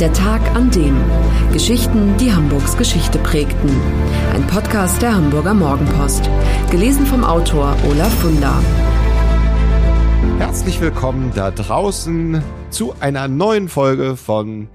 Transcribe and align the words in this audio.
Der 0.00 0.12
Tag 0.12 0.40
an 0.54 0.70
dem. 0.70 0.96
Geschichten, 1.52 2.16
die 2.18 2.32
Hamburgs 2.32 2.76
Geschichte 2.76 3.18
prägten. 3.18 3.68
Ein 4.32 4.46
Podcast 4.46 5.02
der 5.02 5.12
Hamburger 5.12 5.54
Morgenpost. 5.54 6.30
Gelesen 6.70 7.04
vom 7.04 7.24
Autor 7.24 7.76
Olaf 7.90 8.14
Funder. 8.20 8.62
Herzlich 10.38 10.80
willkommen 10.80 11.32
da 11.34 11.50
draußen 11.50 12.40
zu 12.70 12.94
einer 13.00 13.26
neuen 13.26 13.68
Folge 13.68 14.16
von 14.16 14.68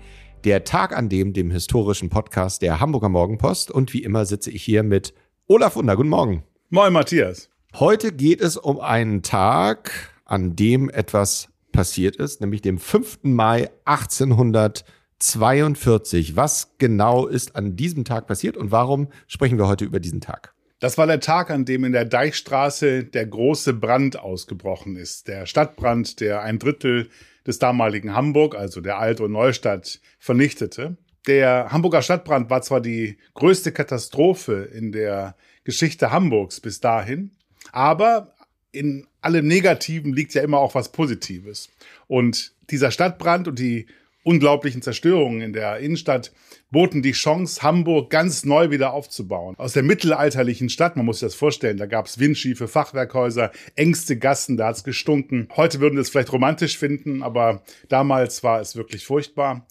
Der 0.44 0.66
Tag 0.66 0.94
an 0.94 1.08
dem, 1.08 1.32
dem 1.32 1.52
historischen 1.52 2.10
Podcast 2.10 2.62
der 2.62 2.82
Hamburger 2.82 3.08
Morgenpost. 3.08 3.72
Und 3.72 3.94
wie 3.94 4.04
immer 4.04 4.26
sitze 4.26 4.52
ich 4.52 4.62
hier 4.62 4.84
mit 4.84 5.14
Olaf 5.48 5.74
Funder. 5.74 5.96
Guten 5.96 6.10
Morgen. 6.10 6.44
Moin, 6.70 6.92
Matthias. 6.92 7.50
Heute 7.76 8.12
geht 8.12 8.42
es 8.42 8.58
um 8.58 8.82
einen 8.82 9.22
Tag, 9.22 10.12
an 10.26 10.58
dem 10.58 10.90
etwas 10.90 11.48
passiert 11.72 12.18
ist, 12.18 12.42
nämlich 12.42 12.62
dem 12.62 12.78
5. 12.78 13.20
Mai 13.24 13.70
1800. 13.86 14.84
42. 15.24 16.36
Was 16.36 16.76
genau 16.80 17.28
ist 17.28 17.56
an 17.56 17.76
diesem 17.78 18.04
Tag 18.04 18.28
passiert 18.28 18.58
und 18.58 18.72
warum 18.72 19.08
sprechen 19.28 19.58
wir 19.58 19.68
heute 19.68 19.86
über 19.86 20.00
diesen 20.00 20.20
Tag? 20.20 20.54
Das 20.80 20.98
war 20.98 21.08
der 21.08 21.22
Tag, 21.22 21.50
an 21.50 21.64
dem 21.64 21.86
in 21.86 21.94
der 21.94 22.04
Deichstraße 22.04 23.06
der 23.06 23.26
große 23.26 23.74
Brand 23.74 24.20
ausgebrochen 24.20 24.98
ist. 24.98 25.30
Der 25.30 25.46
Stadtbrand, 25.46 26.20
der 26.20 26.42
ein 26.42 26.60
Drittel 26.60 27.10
des 27.48 27.58
damaligen 27.58 28.14
Hamburg, 28.14 28.54
also 28.54 28.82
der 28.82 29.00
Alt- 29.00 29.22
und 29.22 29.32
Neustadt, 29.32 30.02
vernichtete. 30.20 30.98
Der 31.26 31.72
Hamburger 31.72 32.02
Stadtbrand 32.02 32.50
war 32.50 32.62
zwar 32.62 32.82
die 32.82 33.18
größte 33.34 33.72
Katastrophe 33.72 34.70
in 34.74 34.92
der 34.92 35.38
Geschichte 35.64 36.12
Hamburgs 36.12 36.60
bis 36.60 36.82
dahin, 36.82 37.32
aber 37.72 38.36
in 38.74 39.08
allem 39.22 39.48
Negativen 39.48 40.12
liegt 40.12 40.34
ja 40.34 40.42
immer 40.42 40.58
auch 40.58 40.76
was 40.76 40.92
Positives. 40.92 41.70
Und 42.08 42.52
dieser 42.70 42.92
Stadtbrand 42.92 43.48
und 43.48 43.58
die 43.58 43.86
unglaublichen 44.24 44.82
Zerstörungen 44.82 45.42
in 45.42 45.54
der 45.54 45.78
Innenstadt 45.78 46.32
boten 46.72 47.02
die 47.02 47.12
Chance, 47.12 47.62
Hamburg 47.62 48.10
ganz 48.10 48.46
neu 48.46 48.72
wieder 48.72 48.94
aufzubauen. 48.94 49.56
Aus 49.58 49.74
der 49.74 49.84
mittelalterlichen 49.84 50.70
Stadt, 50.70 50.96
man 50.96 51.06
muss 51.06 51.20
sich 51.20 51.28
das 51.28 51.36
vorstellen, 51.36 51.78
da 51.78 51.86
gab 51.86 52.08
es 52.08 52.20
windschiefe 52.20 52.68
Fachwerkhäuser, 52.68 53.52
engste 53.76 54.18
Gassen, 54.18 54.58
da 54.58 54.68
hat 54.68 54.78
es 54.78 54.84
gestunken. 54.84 55.50
Heute 55.56 55.80
würden 55.80 55.96
wir 55.96 56.02
es 56.02 56.10
vielleicht 56.10 56.32
romantisch 56.32 56.78
finden, 56.78 57.22
aber 57.22 57.64
damals 57.90 58.44
war 58.44 58.60
es 58.60 58.76
wirklich 58.76 59.06
furchtbar. 59.06 59.68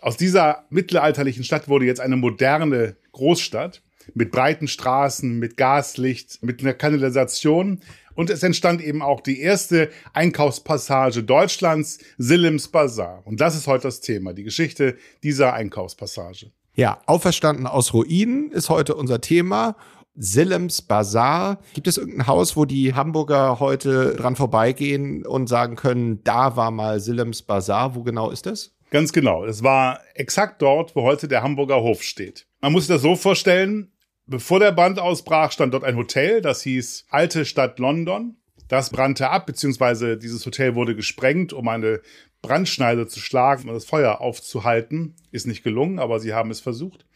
Aus 0.00 0.16
dieser 0.16 0.64
mittelalterlichen 0.70 1.44
Stadt 1.44 1.68
wurde 1.68 1.84
jetzt 1.84 2.00
eine 2.00 2.16
moderne 2.16 2.96
Großstadt 3.12 3.82
mit 4.14 4.30
breiten 4.30 4.66
Straßen, 4.66 5.38
mit 5.38 5.56
Gaslicht, 5.56 6.42
mit 6.42 6.62
einer 6.62 6.74
Kanalisation. 6.74 7.80
Und 8.20 8.28
es 8.28 8.42
entstand 8.42 8.82
eben 8.82 9.00
auch 9.00 9.22
die 9.22 9.40
erste 9.40 9.88
Einkaufspassage 10.12 11.22
Deutschlands, 11.22 12.00
Sillems 12.18 12.68
Bazar. 12.68 13.22
Und 13.24 13.40
das 13.40 13.56
ist 13.56 13.66
heute 13.66 13.84
das 13.84 14.02
Thema, 14.02 14.34
die 14.34 14.42
Geschichte 14.42 14.98
dieser 15.22 15.54
Einkaufspassage. 15.54 16.50
Ja, 16.74 17.00
auferstanden 17.06 17.66
aus 17.66 17.94
Ruinen 17.94 18.52
ist 18.52 18.68
heute 18.68 18.94
unser 18.94 19.22
Thema. 19.22 19.74
Sillems 20.16 20.82
Bazar. 20.82 21.60
Gibt 21.72 21.88
es 21.88 21.96
irgendein 21.96 22.26
Haus, 22.26 22.58
wo 22.58 22.66
die 22.66 22.92
Hamburger 22.92 23.58
heute 23.58 24.16
dran 24.16 24.36
vorbeigehen 24.36 25.24
und 25.24 25.46
sagen 25.46 25.76
können, 25.76 26.22
da 26.22 26.56
war 26.56 26.70
mal 26.70 27.00
Sillems 27.00 27.40
Bazar? 27.40 27.94
Wo 27.94 28.02
genau 28.02 28.28
ist 28.28 28.44
das? 28.44 28.76
Ganz 28.90 29.14
genau. 29.14 29.46
Es 29.46 29.62
war 29.62 30.00
exakt 30.12 30.60
dort, 30.60 30.94
wo 30.94 31.04
heute 31.04 31.26
der 31.26 31.42
Hamburger 31.42 31.80
Hof 31.80 32.02
steht. 32.02 32.46
Man 32.60 32.72
muss 32.72 32.86
sich 32.86 32.94
das 32.94 33.00
so 33.00 33.16
vorstellen, 33.16 33.90
Bevor 34.30 34.60
der 34.60 34.70
Brand 34.70 35.00
ausbrach, 35.00 35.50
stand 35.50 35.74
dort 35.74 35.82
ein 35.82 35.96
Hotel, 35.96 36.40
das 36.40 36.62
hieß 36.62 37.06
Alte 37.10 37.44
Stadt 37.44 37.80
London. 37.80 38.36
Das 38.68 38.90
brannte 38.90 39.28
ab, 39.28 39.44
beziehungsweise 39.44 40.16
dieses 40.16 40.46
Hotel 40.46 40.76
wurde 40.76 40.94
gesprengt, 40.94 41.52
um 41.52 41.66
eine 41.66 42.00
Brandschneide 42.40 43.08
zu 43.08 43.18
schlagen 43.18 43.68
und 43.68 43.74
das 43.74 43.86
Feuer 43.86 44.20
aufzuhalten. 44.20 45.16
Ist 45.32 45.48
nicht 45.48 45.64
gelungen, 45.64 45.98
aber 45.98 46.20
sie 46.20 46.32
haben 46.32 46.52
es 46.52 46.60
versucht. 46.60 47.06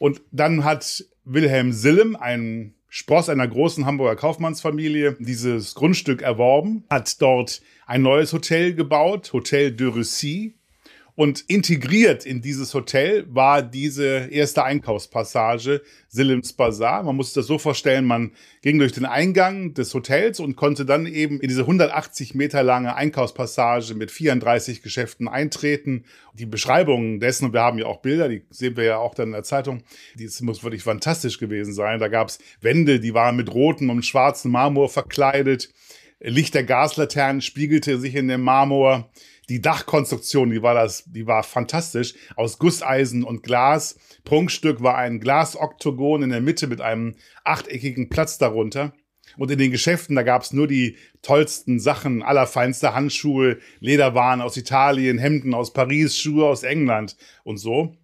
Und 0.00 0.22
dann 0.32 0.64
hat 0.64 1.04
Wilhelm 1.24 1.70
Sillem, 1.70 2.16
ein 2.16 2.74
Spross 2.88 3.28
einer 3.28 3.46
großen 3.46 3.86
Hamburger 3.86 4.16
Kaufmannsfamilie, 4.16 5.14
dieses 5.20 5.76
Grundstück 5.76 6.20
erworben, 6.20 6.82
hat 6.90 7.22
dort 7.22 7.60
ein 7.86 8.02
neues 8.02 8.32
Hotel 8.32 8.74
gebaut, 8.74 9.32
Hotel 9.32 9.70
de 9.70 9.86
Russie. 9.86 10.56
Und 11.16 11.44
integriert 11.48 12.26
in 12.26 12.42
dieses 12.42 12.74
Hotel 12.74 13.24
war 13.30 13.62
diese 13.62 14.28
erste 14.30 14.64
Einkaufspassage 14.64 15.80
Sillems 16.08 16.52
Bazar. 16.52 17.02
Man 17.04 17.16
muss 17.16 17.28
sich 17.28 17.34
das 17.36 17.46
so 17.46 17.56
vorstellen, 17.56 18.04
man 18.04 18.32
ging 18.60 18.78
durch 18.78 18.92
den 18.92 19.06
Eingang 19.06 19.72
des 19.72 19.94
Hotels 19.94 20.40
und 20.40 20.56
konnte 20.56 20.84
dann 20.84 21.06
eben 21.06 21.40
in 21.40 21.48
diese 21.48 21.62
180 21.62 22.34
Meter 22.34 22.62
lange 22.62 22.94
Einkaufspassage 22.96 23.94
mit 23.94 24.10
34 24.10 24.82
Geschäften 24.82 25.26
eintreten. 25.26 26.04
Die 26.34 26.44
Beschreibungen 26.44 27.18
dessen, 27.18 27.46
und 27.46 27.54
wir 27.54 27.62
haben 27.62 27.78
ja 27.78 27.86
auch 27.86 28.02
Bilder, 28.02 28.28
die 28.28 28.42
sehen 28.50 28.76
wir 28.76 28.84
ja 28.84 28.98
auch 28.98 29.14
dann 29.14 29.28
in 29.28 29.32
der 29.32 29.42
Zeitung, 29.42 29.84
das 30.18 30.42
muss 30.42 30.62
wirklich 30.62 30.82
fantastisch 30.82 31.38
gewesen 31.38 31.72
sein. 31.72 31.98
Da 31.98 32.08
gab 32.08 32.28
es 32.28 32.38
Wände, 32.60 33.00
die 33.00 33.14
waren 33.14 33.36
mit 33.36 33.54
rotem 33.54 33.88
und 33.88 34.04
schwarzem 34.04 34.50
Marmor 34.50 34.90
verkleidet. 34.90 35.70
Licht 36.20 36.54
der 36.54 36.64
Gaslaternen 36.64 37.42
spiegelte 37.42 37.98
sich 37.98 38.14
in 38.14 38.28
dem 38.28 38.42
Marmor. 38.42 39.10
Die 39.48 39.60
Dachkonstruktion, 39.60 40.50
die 40.50 40.62
war 40.62 40.74
das, 40.74 41.04
die 41.06 41.26
war 41.26 41.42
fantastisch. 41.42 42.14
Aus 42.34 42.58
Gusseisen 42.58 43.22
und 43.22 43.42
Glas. 43.42 43.98
Prunkstück 44.24 44.82
war 44.82 44.96
ein 44.96 45.20
Glasoktogon 45.20 46.22
in 46.24 46.30
der 46.30 46.40
Mitte 46.40 46.66
mit 46.66 46.80
einem 46.80 47.14
achteckigen 47.44 48.08
Platz 48.08 48.38
darunter. 48.38 48.92
Und 49.36 49.50
in 49.50 49.58
den 49.58 49.70
Geschäften, 49.70 50.16
da 50.16 50.22
gab's 50.22 50.52
nur 50.52 50.66
die 50.66 50.96
tollsten 51.22 51.78
Sachen, 51.78 52.22
allerfeinste 52.22 52.94
Handschuhe, 52.94 53.58
Lederwaren 53.80 54.40
aus 54.40 54.56
Italien, 54.56 55.18
Hemden 55.18 55.54
aus 55.54 55.72
Paris, 55.72 56.16
Schuhe 56.18 56.46
aus 56.46 56.62
England 56.62 57.16
und 57.44 57.58
so. 57.58 57.96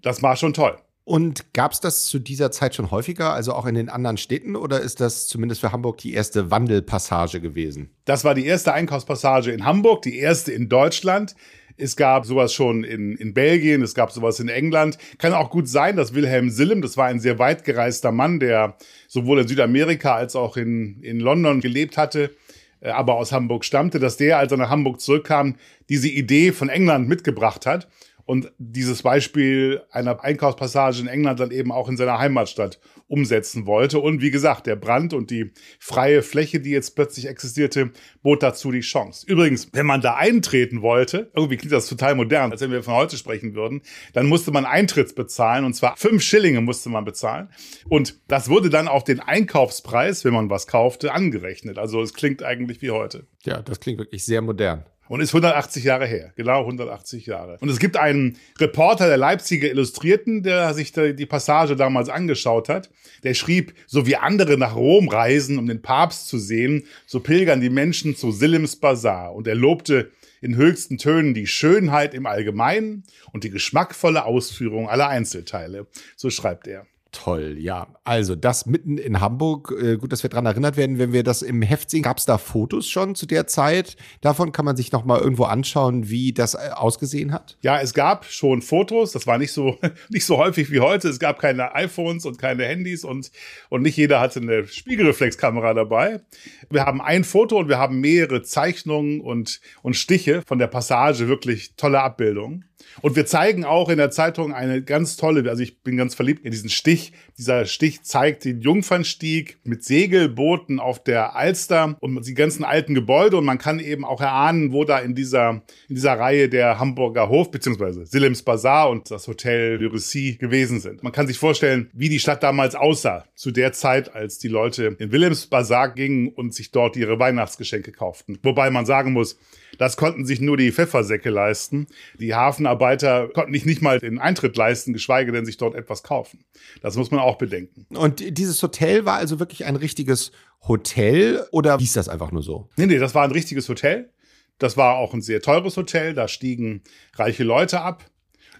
Das 0.00 0.22
war 0.22 0.36
schon 0.36 0.54
toll. 0.54 0.78
Und 1.08 1.54
gab 1.54 1.72
es 1.72 1.80
das 1.80 2.04
zu 2.04 2.18
dieser 2.18 2.50
Zeit 2.50 2.74
schon 2.74 2.90
häufiger, 2.90 3.32
also 3.32 3.54
auch 3.54 3.64
in 3.64 3.74
den 3.74 3.88
anderen 3.88 4.18
Städten, 4.18 4.56
oder 4.56 4.82
ist 4.82 5.00
das 5.00 5.26
zumindest 5.26 5.62
für 5.62 5.72
Hamburg 5.72 5.96
die 5.96 6.12
erste 6.12 6.50
Wandelpassage 6.50 7.40
gewesen? 7.40 7.88
Das 8.04 8.24
war 8.24 8.34
die 8.34 8.44
erste 8.44 8.74
Einkaufspassage 8.74 9.50
in 9.50 9.64
Hamburg, 9.64 10.02
die 10.02 10.18
erste 10.18 10.52
in 10.52 10.68
Deutschland. 10.68 11.34
Es 11.78 11.96
gab 11.96 12.26
sowas 12.26 12.52
schon 12.52 12.84
in, 12.84 13.16
in 13.16 13.32
Belgien, 13.32 13.80
es 13.80 13.94
gab 13.94 14.12
sowas 14.12 14.38
in 14.38 14.50
England. 14.50 14.98
Kann 15.16 15.32
auch 15.32 15.48
gut 15.48 15.66
sein, 15.66 15.96
dass 15.96 16.12
Wilhelm 16.12 16.50
Sillem, 16.50 16.82
das 16.82 16.98
war 16.98 17.06
ein 17.06 17.20
sehr 17.20 17.38
weit 17.38 17.64
gereister 17.64 18.12
Mann, 18.12 18.38
der 18.38 18.76
sowohl 19.08 19.40
in 19.40 19.48
Südamerika 19.48 20.14
als 20.14 20.36
auch 20.36 20.58
in, 20.58 21.02
in 21.02 21.20
London 21.20 21.62
gelebt 21.62 21.96
hatte, 21.96 22.36
äh, 22.80 22.90
aber 22.90 23.14
aus 23.14 23.32
Hamburg 23.32 23.64
stammte, 23.64 23.98
dass 23.98 24.18
der, 24.18 24.36
als 24.36 24.52
er 24.52 24.58
nach 24.58 24.68
Hamburg 24.68 25.00
zurückkam, 25.00 25.56
diese 25.88 26.08
Idee 26.08 26.52
von 26.52 26.68
England 26.68 27.08
mitgebracht 27.08 27.64
hat 27.64 27.88
und 28.28 28.52
dieses 28.58 29.04
Beispiel 29.04 29.80
einer 29.90 30.22
Einkaufspassage 30.22 31.00
in 31.00 31.06
England 31.06 31.40
dann 31.40 31.50
eben 31.50 31.72
auch 31.72 31.88
in 31.88 31.96
seiner 31.96 32.18
Heimatstadt 32.18 32.78
umsetzen 33.06 33.64
wollte. 33.64 34.00
Und 34.00 34.20
wie 34.20 34.30
gesagt, 34.30 34.66
der 34.66 34.76
Brand 34.76 35.14
und 35.14 35.30
die 35.30 35.52
freie 35.80 36.20
Fläche, 36.20 36.60
die 36.60 36.68
jetzt 36.68 36.94
plötzlich 36.94 37.26
existierte, 37.26 37.90
bot 38.22 38.42
dazu 38.42 38.70
die 38.70 38.80
Chance. 38.80 39.24
Übrigens, 39.26 39.70
wenn 39.72 39.86
man 39.86 40.02
da 40.02 40.16
eintreten 40.16 40.82
wollte, 40.82 41.30
irgendwie 41.34 41.56
klingt 41.56 41.72
das 41.72 41.88
total 41.88 42.16
modern, 42.16 42.52
als 42.52 42.60
wenn 42.60 42.70
wir 42.70 42.82
von 42.82 42.92
heute 42.92 43.16
sprechen 43.16 43.54
würden, 43.54 43.80
dann 44.12 44.26
musste 44.26 44.50
man 44.50 44.66
Eintritts 44.66 45.14
bezahlen 45.14 45.64
und 45.64 45.72
zwar 45.72 45.96
fünf 45.96 46.22
Schillinge 46.22 46.60
musste 46.60 46.90
man 46.90 47.06
bezahlen. 47.06 47.48
Und 47.88 48.20
das 48.28 48.50
wurde 48.50 48.68
dann 48.68 48.88
auf 48.88 49.04
den 49.04 49.20
Einkaufspreis, 49.20 50.26
wenn 50.26 50.34
man 50.34 50.50
was 50.50 50.66
kaufte, 50.66 51.14
angerechnet. 51.14 51.78
Also 51.78 52.02
es 52.02 52.12
klingt 52.12 52.42
eigentlich 52.42 52.82
wie 52.82 52.90
heute. 52.90 53.26
Ja, 53.44 53.62
das 53.62 53.80
klingt 53.80 53.96
wirklich 53.96 54.26
sehr 54.26 54.42
modern. 54.42 54.84
Und 55.08 55.20
ist 55.20 55.30
180 55.30 55.84
Jahre 55.84 56.06
her. 56.06 56.32
Genau 56.36 56.60
180 56.60 57.26
Jahre. 57.26 57.56
Und 57.60 57.68
es 57.68 57.78
gibt 57.78 57.96
einen 57.96 58.36
Reporter 58.58 59.08
der 59.08 59.16
Leipziger 59.16 59.68
Illustrierten, 59.68 60.42
der 60.42 60.74
sich 60.74 60.92
die 60.92 61.26
Passage 61.26 61.76
damals 61.76 62.08
angeschaut 62.08 62.68
hat. 62.68 62.90
Der 63.22 63.34
schrieb, 63.34 63.74
so 63.86 64.06
wie 64.06 64.16
andere 64.16 64.58
nach 64.58 64.76
Rom 64.76 65.08
reisen, 65.08 65.58
um 65.58 65.66
den 65.66 65.82
Papst 65.82 66.28
zu 66.28 66.38
sehen, 66.38 66.84
so 67.06 67.20
pilgern 67.20 67.60
die 67.60 67.70
Menschen 67.70 68.16
zu 68.16 68.32
Sillems 68.32 68.76
Bazar. 68.76 69.34
Und 69.34 69.46
er 69.46 69.54
lobte 69.54 70.10
in 70.40 70.56
höchsten 70.56 70.98
Tönen 70.98 71.34
die 71.34 71.46
Schönheit 71.46 72.14
im 72.14 72.26
Allgemeinen 72.26 73.04
und 73.32 73.44
die 73.44 73.50
geschmackvolle 73.50 74.24
Ausführung 74.24 74.88
aller 74.88 75.08
Einzelteile. 75.08 75.86
So 76.16 76.30
schreibt 76.30 76.66
er. 76.66 76.86
Toll, 77.10 77.56
ja. 77.58 77.86
Also 78.04 78.36
das 78.36 78.66
mitten 78.66 78.98
in 78.98 79.20
Hamburg. 79.20 79.74
Äh, 79.80 79.96
gut, 79.96 80.12
dass 80.12 80.22
wir 80.22 80.28
daran 80.28 80.44
erinnert 80.44 80.76
werden, 80.76 80.98
wenn 80.98 81.12
wir 81.12 81.22
das 81.22 81.40
im 81.40 81.62
Heft 81.62 81.88
sehen. 81.88 82.02
Gab 82.02 82.18
es 82.18 82.26
da 82.26 82.36
Fotos 82.36 82.86
schon 82.86 83.14
zu 83.14 83.24
der 83.24 83.46
Zeit? 83.46 83.96
Davon 84.20 84.52
kann 84.52 84.66
man 84.66 84.76
sich 84.76 84.92
noch 84.92 85.06
mal 85.06 85.18
irgendwo 85.18 85.44
anschauen, 85.44 86.10
wie 86.10 86.34
das 86.34 86.52
äh, 86.52 86.70
ausgesehen 86.74 87.32
hat. 87.32 87.56
Ja, 87.62 87.80
es 87.80 87.94
gab 87.94 88.26
schon 88.26 88.60
Fotos. 88.60 89.12
Das 89.12 89.26
war 89.26 89.38
nicht 89.38 89.52
so 89.52 89.78
nicht 90.10 90.26
so 90.26 90.36
häufig 90.36 90.70
wie 90.70 90.80
heute. 90.80 91.08
Es 91.08 91.18
gab 91.18 91.38
keine 91.38 91.74
iPhones 91.74 92.26
und 92.26 92.38
keine 92.38 92.66
Handys 92.66 93.04
und 93.04 93.30
und 93.70 93.82
nicht 93.82 93.96
jeder 93.96 94.20
hatte 94.20 94.40
eine 94.40 94.66
Spiegelreflexkamera 94.66 95.72
dabei. 95.72 96.20
Wir 96.68 96.84
haben 96.84 97.00
ein 97.00 97.24
Foto 97.24 97.58
und 97.58 97.68
wir 97.68 97.78
haben 97.78 98.00
mehrere 98.00 98.42
Zeichnungen 98.42 99.22
und 99.22 99.60
und 99.80 99.94
Stiche 99.94 100.42
von 100.46 100.58
der 100.58 100.66
Passage. 100.66 101.26
Wirklich 101.26 101.72
tolle 101.76 102.02
Abbildungen. 102.02 102.66
Und 103.00 103.16
wir 103.16 103.26
zeigen 103.26 103.64
auch 103.64 103.88
in 103.88 103.98
der 103.98 104.10
Zeitung 104.10 104.52
eine 104.52 104.82
ganz 104.82 105.16
tolle. 105.16 105.48
Also 105.48 105.62
ich 105.62 105.82
bin 105.82 105.96
ganz 105.96 106.14
verliebt 106.14 106.44
in 106.44 106.50
diesen 106.50 106.70
Stich. 106.70 107.12
Dieser 107.36 107.66
Stich 107.66 108.02
zeigt 108.02 108.44
den 108.44 108.60
Jungfernstieg 108.60 109.58
mit 109.64 109.84
Segelbooten 109.84 110.80
auf 110.80 111.02
der 111.02 111.36
Alster 111.36 111.96
und 112.00 112.26
die 112.26 112.34
ganzen 112.34 112.64
alten 112.64 112.94
Gebäude. 112.94 113.36
Und 113.36 113.44
man 113.44 113.58
kann 113.58 113.78
eben 113.78 114.04
auch 114.04 114.20
erahnen, 114.20 114.72
wo 114.72 114.84
da 114.84 114.98
in 114.98 115.14
dieser, 115.14 115.62
in 115.88 115.94
dieser 115.94 116.18
Reihe 116.18 116.48
der 116.48 116.78
Hamburger 116.78 117.28
Hof 117.28 117.50
bzw. 117.50 118.04
Sillems 118.04 118.42
Bazar 118.42 118.90
und 118.90 119.10
das 119.10 119.28
Hotel 119.28 119.78
de 119.78 119.88
Russie 119.88 120.38
gewesen 120.38 120.80
sind. 120.80 121.02
Man 121.02 121.12
kann 121.12 121.26
sich 121.26 121.38
vorstellen, 121.38 121.90
wie 121.92 122.08
die 122.08 122.18
Stadt 122.18 122.42
damals 122.42 122.74
aussah, 122.74 123.24
zu 123.34 123.50
der 123.50 123.72
Zeit, 123.72 124.14
als 124.14 124.38
die 124.38 124.48
Leute 124.48 124.96
in 124.98 125.12
Willems 125.12 125.46
Bazar 125.46 125.94
gingen 125.94 126.28
und 126.28 126.54
sich 126.54 126.70
dort 126.70 126.96
ihre 126.96 127.18
Weihnachtsgeschenke 127.18 127.92
kauften. 127.92 128.38
Wobei 128.42 128.70
man 128.70 128.86
sagen 128.86 129.12
muss, 129.12 129.38
das 129.76 129.96
konnten 129.96 130.24
sich 130.24 130.40
nur 130.40 130.56
die 130.56 130.72
Pfeffersäcke 130.72 131.30
leisten. 131.30 131.86
Die 132.18 132.34
Hafenarbeiter 132.34 133.28
konnten 133.28 133.52
nicht, 133.52 133.66
nicht 133.66 133.82
mal 133.82 133.98
den 133.98 134.18
Eintritt 134.18 134.56
leisten, 134.56 134.92
geschweige 134.92 135.32
denn 135.32 135.44
sich 135.44 135.56
dort 135.56 135.74
etwas 135.74 136.02
kaufen. 136.02 136.44
Das 136.80 136.96
muss 136.96 137.10
man 137.10 137.20
auch 137.20 137.36
bedenken. 137.36 137.86
Und 137.96 138.38
dieses 138.38 138.62
Hotel 138.62 139.04
war 139.04 139.16
also 139.16 139.38
wirklich 139.38 139.64
ein 139.66 139.76
richtiges 139.76 140.32
Hotel 140.66 141.46
oder 141.52 141.78
hieß 141.78 141.92
das 141.92 142.08
einfach 142.08 142.32
nur 142.32 142.42
so? 142.42 142.68
Nee, 142.76 142.86
nee, 142.86 142.98
das 142.98 143.14
war 143.14 143.24
ein 143.24 143.32
richtiges 143.32 143.68
Hotel. 143.68 144.10
Das 144.58 144.76
war 144.76 144.96
auch 144.96 145.14
ein 145.14 145.22
sehr 145.22 145.40
teures 145.40 145.76
Hotel. 145.76 146.14
Da 146.14 146.26
stiegen 146.28 146.82
reiche 147.14 147.44
Leute 147.44 147.80
ab. 147.80 148.04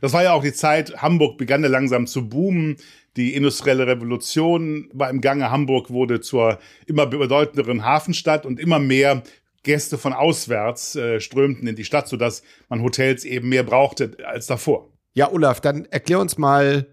Das 0.00 0.12
war 0.12 0.22
ja 0.22 0.32
auch 0.32 0.43
die 0.43 0.52
Zeit, 0.52 1.02
Hamburg 1.02 1.38
begann 1.38 1.62
ja 1.62 1.69
langsam 1.69 2.06
zu 2.06 2.28
boomen. 2.28 2.76
Die 3.16 3.34
industrielle 3.34 3.87
Revolution 3.87 4.88
war 4.93 5.10
im 5.10 5.20
Gange. 5.20 5.50
Hamburg 5.50 5.90
wurde 5.90 6.20
zur 6.20 6.60
immer 6.87 7.06
bedeutenderen 7.06 7.84
Hafenstadt 7.84 8.46
und 8.46 8.60
immer 8.60 8.78
mehr 8.78 9.25
Gäste 9.62 9.99
von 9.99 10.12
auswärts 10.12 10.96
äh, 10.96 11.20
strömten 11.20 11.66
in 11.66 11.76
die 11.76 11.84
Stadt, 11.84 12.08
sodass 12.08 12.43
man 12.69 12.82
Hotels 12.82 13.25
eben 13.25 13.49
mehr 13.49 13.62
brauchte 13.62 14.16
als 14.25 14.46
davor. 14.46 14.93
Ja, 15.14 15.32
Olaf, 15.32 15.60
dann 15.60 15.84
erklär 15.87 16.20
uns 16.20 16.38
mal, 16.38 16.87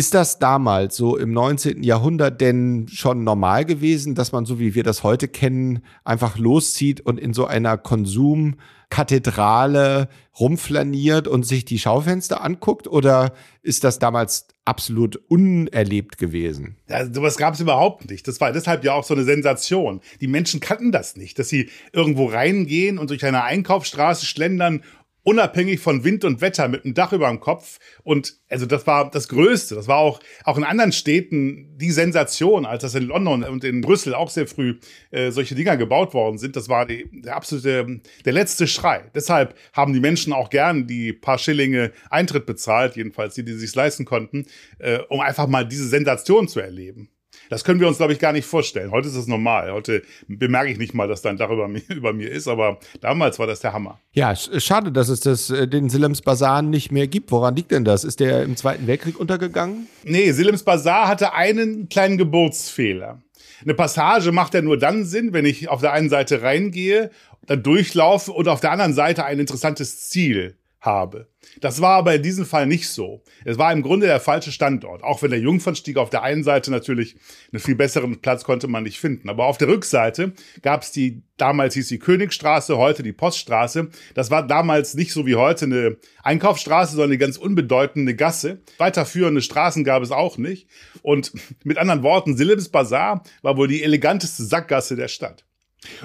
ist 0.00 0.14
das 0.14 0.38
damals 0.38 0.96
so 0.96 1.18
im 1.18 1.34
19. 1.34 1.82
Jahrhundert 1.82 2.40
denn 2.40 2.88
schon 2.88 3.22
normal 3.22 3.66
gewesen, 3.66 4.14
dass 4.14 4.32
man 4.32 4.46
so 4.46 4.58
wie 4.58 4.74
wir 4.74 4.82
das 4.82 5.02
heute 5.02 5.28
kennen, 5.28 5.84
einfach 6.04 6.38
loszieht 6.38 7.02
und 7.02 7.20
in 7.20 7.34
so 7.34 7.44
einer 7.44 7.76
Konsumkathedrale 7.76 10.08
rumflaniert 10.38 11.28
und 11.28 11.44
sich 11.44 11.66
die 11.66 11.78
Schaufenster 11.78 12.42
anguckt? 12.42 12.88
Oder 12.88 13.34
ist 13.60 13.84
das 13.84 13.98
damals 13.98 14.48
absolut 14.64 15.16
unerlebt 15.28 16.16
gewesen? 16.16 16.76
Ja, 16.88 17.04
sowas 17.04 17.36
gab 17.36 17.52
es 17.52 17.60
überhaupt 17.60 18.10
nicht. 18.10 18.26
Das 18.26 18.40
war 18.40 18.52
deshalb 18.52 18.82
ja 18.84 18.94
auch 18.94 19.04
so 19.04 19.12
eine 19.12 19.24
Sensation. 19.24 20.00
Die 20.22 20.28
Menschen 20.28 20.60
kannten 20.60 20.92
das 20.92 21.14
nicht, 21.14 21.38
dass 21.38 21.50
sie 21.50 21.68
irgendwo 21.92 22.24
reingehen 22.24 22.96
und 22.96 23.10
durch 23.10 23.26
eine 23.26 23.44
Einkaufsstraße 23.44 24.24
schlendern 24.24 24.82
unabhängig 25.22 25.80
von 25.80 26.04
Wind 26.04 26.24
und 26.24 26.40
Wetter 26.40 26.68
mit 26.68 26.84
einem 26.84 26.94
Dach 26.94 27.12
über 27.12 27.28
dem 27.28 27.40
Kopf. 27.40 27.78
Und 28.02 28.36
also 28.48 28.66
das 28.66 28.86
war 28.86 29.10
das 29.10 29.28
Größte. 29.28 29.74
Das 29.74 29.88
war 29.88 29.98
auch, 29.98 30.20
auch 30.44 30.56
in 30.56 30.64
anderen 30.64 30.92
Städten 30.92 31.76
die 31.76 31.90
Sensation, 31.90 32.66
als 32.66 32.82
das 32.82 32.94
in 32.94 33.04
London 33.04 33.44
und 33.44 33.64
in 33.64 33.80
Brüssel 33.80 34.14
auch 34.14 34.30
sehr 34.30 34.46
früh 34.46 34.78
äh, 35.10 35.30
solche 35.30 35.54
Dinger 35.54 35.76
gebaut 35.76 36.14
worden 36.14 36.38
sind. 36.38 36.56
Das 36.56 36.68
war 36.68 36.86
die, 36.86 37.08
der 37.12 37.36
absolute, 37.36 38.00
der 38.24 38.32
letzte 38.32 38.66
Schrei. 38.66 39.10
Deshalb 39.14 39.54
haben 39.72 39.92
die 39.92 40.00
Menschen 40.00 40.32
auch 40.32 40.50
gern 40.50 40.86
die 40.86 41.12
paar 41.12 41.38
Schillinge 41.38 41.92
Eintritt 42.10 42.46
bezahlt, 42.46 42.96
jedenfalls 42.96 43.34
die, 43.34 43.44
die 43.44 43.54
sich 43.54 43.74
leisten 43.74 44.04
konnten, 44.04 44.46
äh, 44.78 44.98
um 45.08 45.20
einfach 45.20 45.46
mal 45.46 45.66
diese 45.66 45.88
Sensation 45.88 46.48
zu 46.48 46.60
erleben. 46.60 47.10
Das 47.50 47.64
können 47.64 47.80
wir 47.80 47.88
uns, 47.88 47.98
glaube 47.98 48.12
ich, 48.12 48.20
gar 48.20 48.32
nicht 48.32 48.46
vorstellen. 48.46 48.92
Heute 48.92 49.08
ist 49.08 49.16
es 49.16 49.26
normal. 49.26 49.72
Heute 49.72 50.02
bemerke 50.28 50.70
ich 50.70 50.78
nicht 50.78 50.94
mal, 50.94 51.08
dass 51.08 51.20
da 51.20 51.30
ein 51.30 51.36
Dach 51.36 51.50
über 51.50 51.66
mir, 51.66 51.82
über 51.88 52.12
mir 52.12 52.30
ist, 52.30 52.46
aber 52.48 52.78
damals 53.00 53.38
war 53.40 53.46
das 53.48 53.58
der 53.60 53.72
Hammer. 53.72 54.00
Ja, 54.12 54.34
schade, 54.36 54.92
dass 54.92 55.08
es 55.08 55.20
das, 55.20 55.50
äh, 55.50 55.66
den 55.66 55.90
Sillems 55.90 56.22
Bazar 56.22 56.62
nicht 56.62 56.92
mehr 56.92 57.08
gibt. 57.08 57.32
Woran 57.32 57.56
liegt 57.56 57.72
denn 57.72 57.84
das? 57.84 58.04
Ist 58.04 58.20
der 58.20 58.44
im 58.44 58.56
Zweiten 58.56 58.86
Weltkrieg 58.86 59.18
untergegangen? 59.18 59.88
Nee, 60.04 60.30
Sillems 60.30 60.62
Bazar 60.62 61.08
hatte 61.08 61.34
einen 61.34 61.88
kleinen 61.88 62.18
Geburtsfehler. 62.18 63.20
Eine 63.62 63.74
Passage 63.74 64.30
macht 64.30 64.54
ja 64.54 64.62
nur 64.62 64.78
dann 64.78 65.04
Sinn, 65.04 65.32
wenn 65.32 65.44
ich 65.44 65.68
auf 65.68 65.80
der 65.80 65.92
einen 65.92 66.08
Seite 66.08 66.42
reingehe, 66.42 67.10
dann 67.46 67.64
durchlaufe 67.64 68.30
und 68.30 68.46
auf 68.46 68.60
der 68.60 68.70
anderen 68.70 68.94
Seite 68.94 69.24
ein 69.24 69.40
interessantes 69.40 70.08
Ziel 70.08 70.56
habe. 70.80 71.28
Das 71.60 71.80
war 71.80 71.96
aber 71.96 72.14
in 72.14 72.22
diesem 72.22 72.46
Fall 72.46 72.66
nicht 72.66 72.88
so. 72.88 73.22
Es 73.44 73.58
war 73.58 73.72
im 73.72 73.82
Grunde 73.82 74.06
der 74.06 74.20
falsche 74.20 74.50
Standort. 74.50 75.02
Auch 75.02 75.22
wenn 75.22 75.30
der 75.30 75.40
Jungfernstieg 75.40 75.98
auf 75.98 76.08
der 76.08 76.22
einen 76.22 76.42
Seite 76.42 76.70
natürlich 76.70 77.16
einen 77.52 77.60
viel 77.60 77.74
besseren 77.74 78.20
Platz 78.20 78.44
konnte 78.44 78.66
man 78.66 78.84
nicht 78.84 78.98
finden. 78.98 79.28
Aber 79.28 79.44
auf 79.44 79.58
der 79.58 79.68
Rückseite 79.68 80.32
gab 80.62 80.82
es 80.82 80.90
die, 80.90 81.22
damals 81.36 81.74
hieß 81.74 81.88
die 81.88 81.98
Königstraße, 81.98 82.78
heute 82.78 83.02
die 83.02 83.12
Poststraße. 83.12 83.88
Das 84.14 84.30
war 84.30 84.46
damals 84.46 84.94
nicht 84.94 85.12
so 85.12 85.26
wie 85.26 85.36
heute 85.36 85.66
eine 85.66 85.96
Einkaufsstraße, 86.22 86.92
sondern 86.92 87.10
eine 87.10 87.18
ganz 87.18 87.36
unbedeutende 87.36 88.14
Gasse. 88.14 88.62
Weiterführende 88.78 89.42
Straßen 89.42 89.84
gab 89.84 90.02
es 90.02 90.10
auch 90.10 90.38
nicht. 90.38 90.66
Und 91.02 91.32
mit 91.62 91.76
anderen 91.76 92.02
Worten, 92.02 92.36
Sillems 92.36 92.70
Bazar 92.70 93.22
war 93.42 93.56
wohl 93.58 93.68
die 93.68 93.82
eleganteste 93.82 94.44
Sackgasse 94.44 94.96
der 94.96 95.08
Stadt. 95.08 95.44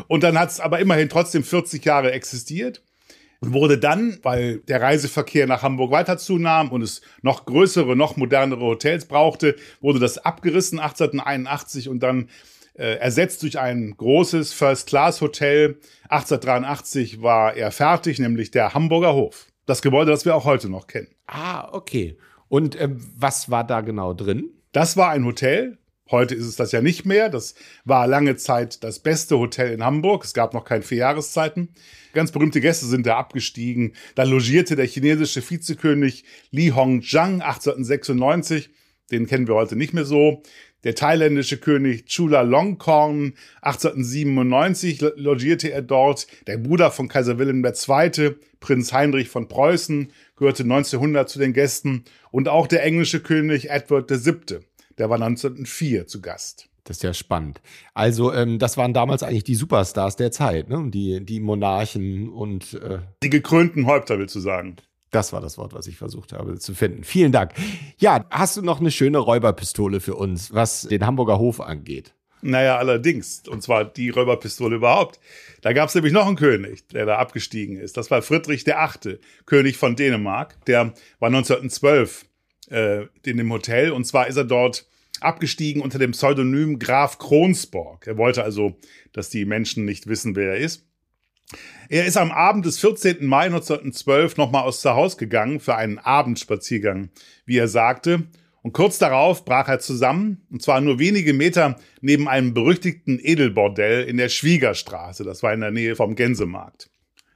Und 0.07 0.23
dann 0.23 0.37
hat 0.39 0.51
es 0.51 0.59
aber 0.59 0.79
immerhin 0.79 1.09
trotzdem 1.09 1.43
40 1.43 1.83
Jahre 1.83 2.11
existiert 2.11 2.81
und 3.39 3.53
wurde 3.53 3.77
dann, 3.77 4.19
weil 4.23 4.59
der 4.59 4.81
Reiseverkehr 4.81 5.47
nach 5.47 5.63
Hamburg 5.63 5.91
weiter 5.91 6.17
zunahm 6.17 6.71
und 6.71 6.81
es 6.81 7.01
noch 7.21 7.45
größere, 7.45 7.95
noch 7.95 8.17
modernere 8.17 8.61
Hotels 8.61 9.05
brauchte, 9.05 9.55
wurde 9.81 9.99
das 9.99 10.17
abgerissen 10.17 10.79
1881 10.79 11.89
und 11.89 12.01
dann 12.01 12.29
äh, 12.73 12.97
ersetzt 12.97 13.43
durch 13.43 13.59
ein 13.59 13.95
großes 13.97 14.53
First-Class-Hotel. 14.53 15.79
1883 16.09 17.21
war 17.21 17.55
er 17.55 17.71
fertig, 17.71 18.19
nämlich 18.19 18.51
der 18.51 18.73
Hamburger 18.73 19.13
Hof. 19.13 19.47
Das 19.65 19.81
Gebäude, 19.81 20.11
das 20.11 20.25
wir 20.25 20.35
auch 20.35 20.45
heute 20.45 20.69
noch 20.69 20.87
kennen. 20.87 21.07
Ah, 21.27 21.69
okay. 21.71 22.17
Und 22.47 22.79
ähm, 22.79 22.99
was 23.17 23.49
war 23.49 23.63
da 23.63 23.81
genau 23.81 24.13
drin? 24.13 24.51
Das 24.71 24.97
war 24.97 25.09
ein 25.09 25.25
Hotel, 25.25 25.77
Heute 26.11 26.35
ist 26.35 26.45
es 26.45 26.55
das 26.55 26.71
ja 26.71 26.81
nicht 26.81 27.05
mehr. 27.07 27.29
Das 27.29 27.55
war 27.83 28.05
lange 28.05 28.35
Zeit 28.35 28.83
das 28.83 28.99
beste 28.99 29.39
Hotel 29.39 29.73
in 29.73 29.83
Hamburg. 29.83 30.23
Es 30.23 30.35
gab 30.35 30.53
noch 30.53 30.63
keine 30.63 30.83
vier 30.83 30.99
Jahreszeiten. 30.99 31.69
Ganz 32.13 32.31
berühmte 32.31 32.61
Gäste 32.61 32.85
sind 32.85 33.07
da 33.07 33.17
abgestiegen. 33.17 33.93
Da 34.13 34.23
logierte 34.23 34.75
der 34.75 34.85
chinesische 34.85 35.41
Vizekönig 35.41 36.23
Li 36.51 36.69
Hongzhang 36.69 37.41
1896. 37.41 38.69
Den 39.11 39.25
kennen 39.25 39.47
wir 39.47 39.55
heute 39.55 39.75
nicht 39.75 39.93
mehr 39.93 40.05
so. 40.05 40.43
Der 40.83 40.93
thailändische 40.93 41.57
König 41.57 42.05
Chula 42.05 42.41
Longkorn 42.41 43.33
1897 43.63 45.01
logierte 45.15 45.71
er 45.71 45.81
dort. 45.81 46.27
Der 46.45 46.59
Bruder 46.59 46.91
von 46.91 47.07
Kaiser 47.07 47.39
Wilhelm 47.39 47.65
II., 47.65 48.35
Prinz 48.59 48.93
Heinrich 48.93 49.29
von 49.29 49.47
Preußen, 49.47 50.11
gehörte 50.35 50.61
1900 50.61 51.27
zu 51.27 51.39
den 51.39 51.53
Gästen. 51.53 52.03
Und 52.29 52.47
auch 52.47 52.67
der 52.67 52.83
englische 52.83 53.21
König 53.21 53.71
Edward 53.71 54.11
VII 54.11 54.59
der 54.97 55.09
war 55.09 55.21
1904 55.21 56.07
zu 56.07 56.21
Gast. 56.21 56.69
Das 56.83 56.97
ist 56.97 57.03
ja 57.03 57.13
spannend. 57.13 57.61
Also, 57.95 58.31
ähm, 58.31 58.59
das 58.59 58.77
waren 58.77 58.93
damals 58.93 59.23
eigentlich 59.23 59.43
die 59.43 59.55
Superstars 59.55 60.17
der 60.17 60.31
Zeit, 60.31 60.69
ne? 60.69 60.89
Die, 60.91 61.25
die 61.25 61.39
Monarchen 61.39 62.29
und 62.29 62.75
äh, 62.75 62.99
die 63.23 63.31
gekrönten 63.31 63.87
Häupter, 63.87 64.19
willst 64.19 64.35
du 64.35 64.39
sagen. 64.39 64.75
Das 65.09 65.33
war 65.33 65.41
das 65.41 65.57
Wort, 65.57 65.73
was 65.73 65.87
ich 65.87 65.97
versucht 65.97 66.33
habe 66.33 66.59
zu 66.59 66.75
finden. 66.75 67.03
Vielen 67.03 67.31
Dank. 67.31 67.53
Ja, 67.97 68.25
hast 68.29 68.57
du 68.57 68.61
noch 68.61 68.79
eine 68.79 68.91
schöne 68.91 69.17
Räuberpistole 69.17 69.99
für 69.99 70.15
uns, 70.15 70.53
was 70.53 70.81
den 70.81 71.05
Hamburger 71.05 71.39
Hof 71.39 71.59
angeht? 71.59 72.13
Naja, 72.41 72.77
allerdings. 72.77 73.47
Und 73.47 73.63
zwar 73.63 73.85
die 73.85 74.09
Räuberpistole 74.09 74.75
überhaupt. 74.75 75.19
Da 75.61 75.73
gab 75.73 75.89
es 75.89 75.95
nämlich 75.95 76.13
noch 76.13 76.27
einen 76.27 76.35
König, 76.35 76.87
der 76.89 77.07
da 77.07 77.17
abgestiegen 77.17 77.77
ist. 77.77 77.97
Das 77.97 78.11
war 78.11 78.21
Friedrich 78.21 78.67
VIII., 78.67 79.19
König 79.47 79.77
von 79.77 79.95
Dänemark. 79.95 80.63
Der 80.65 80.93
war 81.19 81.27
1912 81.27 82.25
äh, 82.69 83.05
in 83.25 83.37
dem 83.37 83.51
Hotel. 83.51 83.91
Und 83.91 84.05
zwar 84.05 84.27
ist 84.27 84.37
er 84.37 84.45
dort 84.45 84.85
abgestiegen 85.21 85.81
unter 85.81 85.99
dem 85.99 86.11
Pseudonym 86.11 86.79
Graf 86.79 87.17
Kronsborg. 87.17 88.07
Er 88.07 88.17
wollte 88.17 88.43
also, 88.43 88.77
dass 89.13 89.29
die 89.29 89.45
Menschen 89.45 89.85
nicht 89.85 90.07
wissen, 90.07 90.35
wer 90.35 90.53
er 90.53 90.57
ist. 90.57 90.85
Er 91.89 92.05
ist 92.05 92.17
am 92.17 92.31
Abend 92.31 92.65
des 92.65 92.79
14. 92.79 93.25
Mai 93.25 93.45
1912 93.45 94.37
nochmal 94.37 94.63
aus 94.63 94.81
zu 94.81 94.91
Hause 94.95 95.17
gegangen 95.17 95.59
für 95.59 95.75
einen 95.75 95.99
Abendspaziergang, 95.99 97.09
wie 97.45 97.57
er 97.57 97.67
sagte. 97.67 98.23
Und 98.63 98.73
kurz 98.73 98.97
darauf 98.97 99.45
brach 99.45 99.67
er 99.67 99.79
zusammen, 99.79 100.47
und 100.49 100.63
zwar 100.63 100.81
nur 100.81 100.97
wenige 100.97 101.33
Meter 101.33 101.79
neben 102.01 102.27
einem 102.27 102.55
berüchtigten 102.55 103.19
Edelbordell 103.21 104.05
in 104.05 104.17
der 104.17 104.29
Schwiegerstraße. 104.29 105.23
Das 105.23 105.43
war 105.43 105.53
in 105.53 105.61
der 105.61 105.69
Nähe 105.69 105.95
vom 105.95 106.15
Gänsemarkt. 106.15 106.89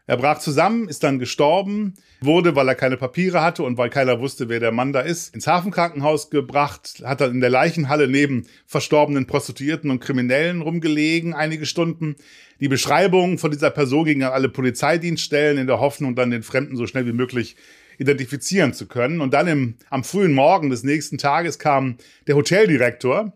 Er 0.10 0.18
brach 0.18 0.40
zusammen, 0.40 0.90
ist 0.90 1.04
dann 1.04 1.20
gestorben, 1.20 1.94
wurde, 2.20 2.56
weil 2.56 2.68
er 2.68 2.74
keine 2.74 2.98
Papiere 2.98 3.44
hatte 3.44 3.62
und 3.62 3.78
weil 3.78 3.92
keiner 3.92 4.20
wusste, 4.20 4.50
wer 4.50 4.60
der 4.60 4.72
Mann 4.72 4.92
da 4.92 5.02
ist, 5.02 5.36
ins 5.36 5.46
Hafenkrankenhaus 5.46 6.32
gebracht, 6.32 7.04
hat 7.06 7.22
dann 7.22 7.30
in 7.30 7.42
der 7.42 7.52
Leichenhalle 7.52 8.08
neben 8.08 8.48
verstorbenen 8.66 9.28
Prostituierten 9.28 9.92
und 9.92 10.00
Kriminellen 10.00 10.64
rumgelegen, 10.64 11.36
einige 11.36 11.68
Stunden. 11.68 12.16
Die 12.60 12.68
Beschreibung 12.68 13.38
von 13.38 13.52
dieser 13.52 13.70
Person 13.70 14.06
ging 14.06 14.24
an 14.24 14.32
alle 14.32 14.50
Polizeidienststellen 14.50 15.60
in 15.60 15.68
der 15.68 15.80
Hoffnung, 15.80 16.16
dann 16.16 16.32
den 16.32 16.42
Fremden 16.42 16.76
so 16.76 16.88
schnell 16.88 17.06
wie 17.06 17.14
möglich 17.14 17.56
identifizieren 18.00 18.74
zu 18.74 18.88
können. 18.88 19.22
Und 19.22 19.36
dann 19.36 19.48
im, 19.48 19.76
am 19.92 20.04
frühen 20.04 20.34
Morgen 20.34 20.72
des 20.72 20.82
nächsten 20.82 21.20
Tages 21.20 21.60
kam 21.60 21.98
der 22.26 22.36
Hoteldirektor 22.36 23.32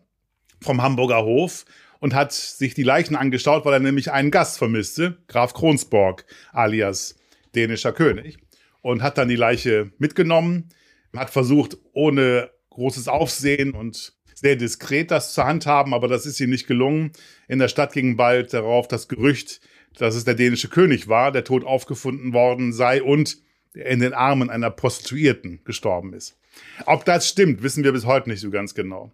vom 0.60 0.82
Hamburger 0.82 1.24
Hof 1.24 1.65
und 2.04 2.14
hat 2.14 2.34
sich 2.34 2.74
die 2.74 2.84
Leichen 2.84 3.16
angeschaut, 3.16 3.64
weil 3.64 3.76
er 3.76 3.80
nämlich 3.80 4.12
einen 4.12 4.30
Gast 4.30 4.58
vermisste, 4.58 5.20
Graf 5.30 5.54
Kronsborg 5.54 6.26
alias 6.52 7.16
dänischer 7.56 7.94
König, 7.94 8.40
und 8.82 9.02
hat 9.02 9.18
dann 9.18 9.30
die 9.30 9.38
Leiche 9.38 9.90
mitgenommen, 10.00 10.68
hat 11.16 11.30
versucht, 11.30 11.78
ohne 11.94 12.50
großes 12.72 13.08
Aufsehen 13.08 13.72
und 13.72 14.18
sehr 14.36 14.58
diskret 14.58 15.12
das 15.12 15.34
zu 15.34 15.46
handhaben, 15.46 15.94
aber 15.94 16.10
das 16.10 16.26
ist 16.26 16.42
ihm 16.42 16.50
nicht 16.50 16.68
gelungen. 16.68 17.14
In 17.48 17.60
der 17.60 17.70
Stadt 17.70 17.94
ging 17.94 18.18
bald 18.18 18.54
darauf 18.54 18.90
das 18.90 19.08
Gerücht, 19.08 19.62
dass 19.98 20.16
es 20.16 20.26
der 20.26 20.36
dänische 20.36 20.68
König 20.68 21.08
war, 21.08 21.32
der 21.32 21.46
tot 21.46 21.64
aufgefunden 21.64 22.34
worden 22.34 22.74
sei 22.74 23.02
und 23.02 23.38
in 23.74 24.02
den 24.02 24.14
Armen 24.14 24.50
einer 24.50 24.72
Prostituierten 24.72 25.62
gestorben 25.64 26.12
ist. 26.12 26.38
Ob 26.86 27.06
das 27.06 27.30
stimmt, 27.30 27.64
wissen 27.64 27.86
wir 27.86 27.94
bis 27.94 28.06
heute 28.06 28.30
nicht 28.30 28.42
so 28.42 28.52
ganz 28.52 28.76
genau. 28.76 29.14